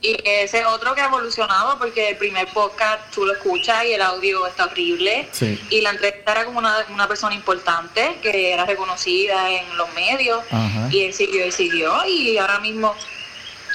[0.01, 4.01] Y ese otro que ha evolucionado, porque el primer podcast tú lo escuchas y el
[4.01, 5.27] audio está horrible.
[5.33, 5.59] Sí.
[5.69, 10.39] Y la entrevista era como una, una persona importante que era reconocida en los medios.
[10.51, 10.87] Ajá.
[10.89, 12.05] Y él siguió y siguió.
[12.07, 12.95] Y ahora mismo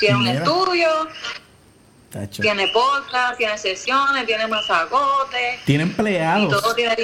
[0.01, 0.89] tiene un estudio,
[2.11, 2.41] Tacho.
[2.41, 5.62] tiene podcast, tiene sesiones, tiene masacotes.
[5.66, 6.62] Tiene Y empleados.
[6.62, 6.97] todo tiene.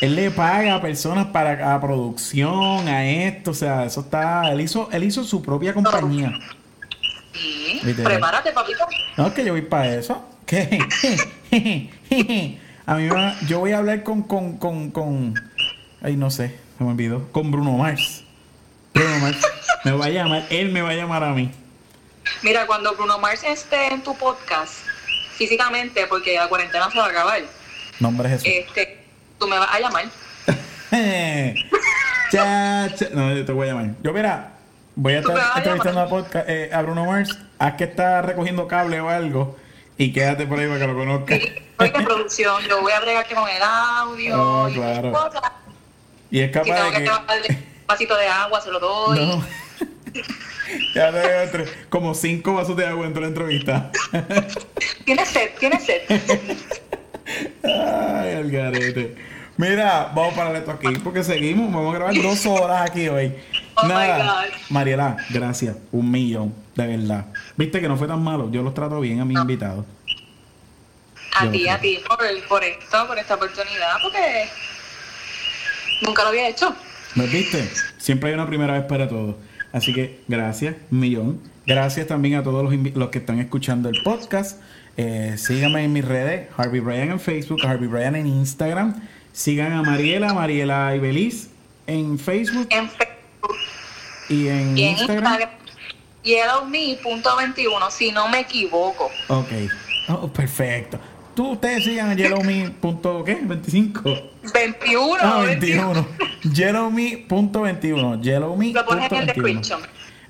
[0.00, 4.50] Él le paga a personas para a producción, a esto, o sea, eso está.
[4.52, 6.32] Él hizo, él hizo su propia compañía.
[7.40, 7.94] Sí.
[8.04, 8.86] Prepárate, papito.
[9.16, 10.24] No, que yo voy para eso.
[10.46, 10.78] ¿Qué?
[12.86, 15.34] a mí me va- yo voy a hablar con, con, con, con.
[16.02, 17.30] Ay, no sé, se me olvidó.
[17.32, 18.24] Con Bruno Mars.
[18.94, 19.38] Bruno Mars.
[19.84, 21.50] Me va a llamar, él me va a llamar a mí.
[22.42, 24.74] Mira, cuando Bruno Mars esté en tu podcast,
[25.36, 27.40] físicamente, porque la cuarentena se va a acabar,
[28.00, 28.66] Nombre es Jesús.
[28.68, 29.04] este,
[29.38, 30.04] tú me vas a llamar.
[32.30, 33.06] cha, cha.
[33.12, 33.90] No, yo te voy a llamar.
[34.02, 34.52] Yo, mira,
[34.96, 37.38] voy a estar entrevistando a, podcast, eh, a Bruno Mars.
[37.58, 39.56] Haz que está recogiendo cable o algo.
[39.98, 41.34] Y quédate por ahí para que lo conozca.
[41.78, 45.12] Soy de producción, yo voy a bregarte con el audio Oh, y claro.
[46.30, 49.18] Y es Si capaz tengo de que un vasito de agua, se lo doy.
[49.26, 49.44] No.
[50.94, 53.90] ya te veo entre- como cinco vasos de agua dentro de la entrevista.
[55.04, 56.02] Tienes sed, tienes sed.
[57.62, 59.16] Ay, el garete.
[59.56, 61.72] Mira, vamos a parar esto aquí porque seguimos.
[61.72, 63.34] Vamos a grabar dos horas aquí hoy.
[63.76, 64.18] Oh my Nada.
[64.46, 64.52] God.
[64.70, 65.76] Mariela, gracias.
[65.92, 67.26] Un millón, de verdad.
[67.56, 68.50] Viste que no fue tan malo.
[68.50, 69.84] Yo los trato bien a mis invitados.
[71.38, 74.48] A ti, a ti, por, el- por esto, por esta oportunidad, porque
[76.02, 76.74] nunca lo había hecho.
[77.14, 77.68] ¿Me viste?
[77.98, 79.38] Siempre hay una primera vez para todo.
[79.72, 81.40] Así que gracias, un millón.
[81.66, 84.60] Gracias también a todos los que están escuchando el podcast.
[84.96, 89.00] Eh, síganme en mis redes, Harvey Bryan en Facebook, Harvey Bryan en Instagram.
[89.32, 91.50] Sigan a Mariela, Mariela Ibeliz
[91.86, 93.08] en Facebook En Facebook
[94.28, 95.24] y en y en Instagram.
[95.32, 95.50] Instagram,
[96.24, 99.10] yellowme.21, si no me equivoco.
[99.28, 99.48] Ok.
[100.08, 100.98] Oh, perfecto.
[101.34, 102.70] Tú, ustedes sigan a yellowme.
[102.80, 103.38] punto, ¿Qué?
[103.40, 104.02] 25.
[104.52, 105.92] 21, Ah, 21.
[105.94, 106.06] 21.
[106.54, 108.20] Yellowme.21.
[108.22, 108.72] Yellowme.
[108.72, 109.80] Lo pones en el description.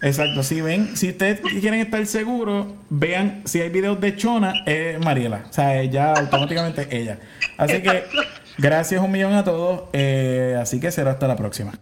[0.03, 4.99] Exacto, si ven, si ustedes quieren estar seguros, vean si hay videos de Chona, es
[5.05, 5.45] Mariela.
[5.51, 7.19] O sea, ella automáticamente ella.
[7.59, 8.05] Así que
[8.57, 9.83] gracias un millón a todos.
[9.93, 11.73] eh, así que será hasta la próxima.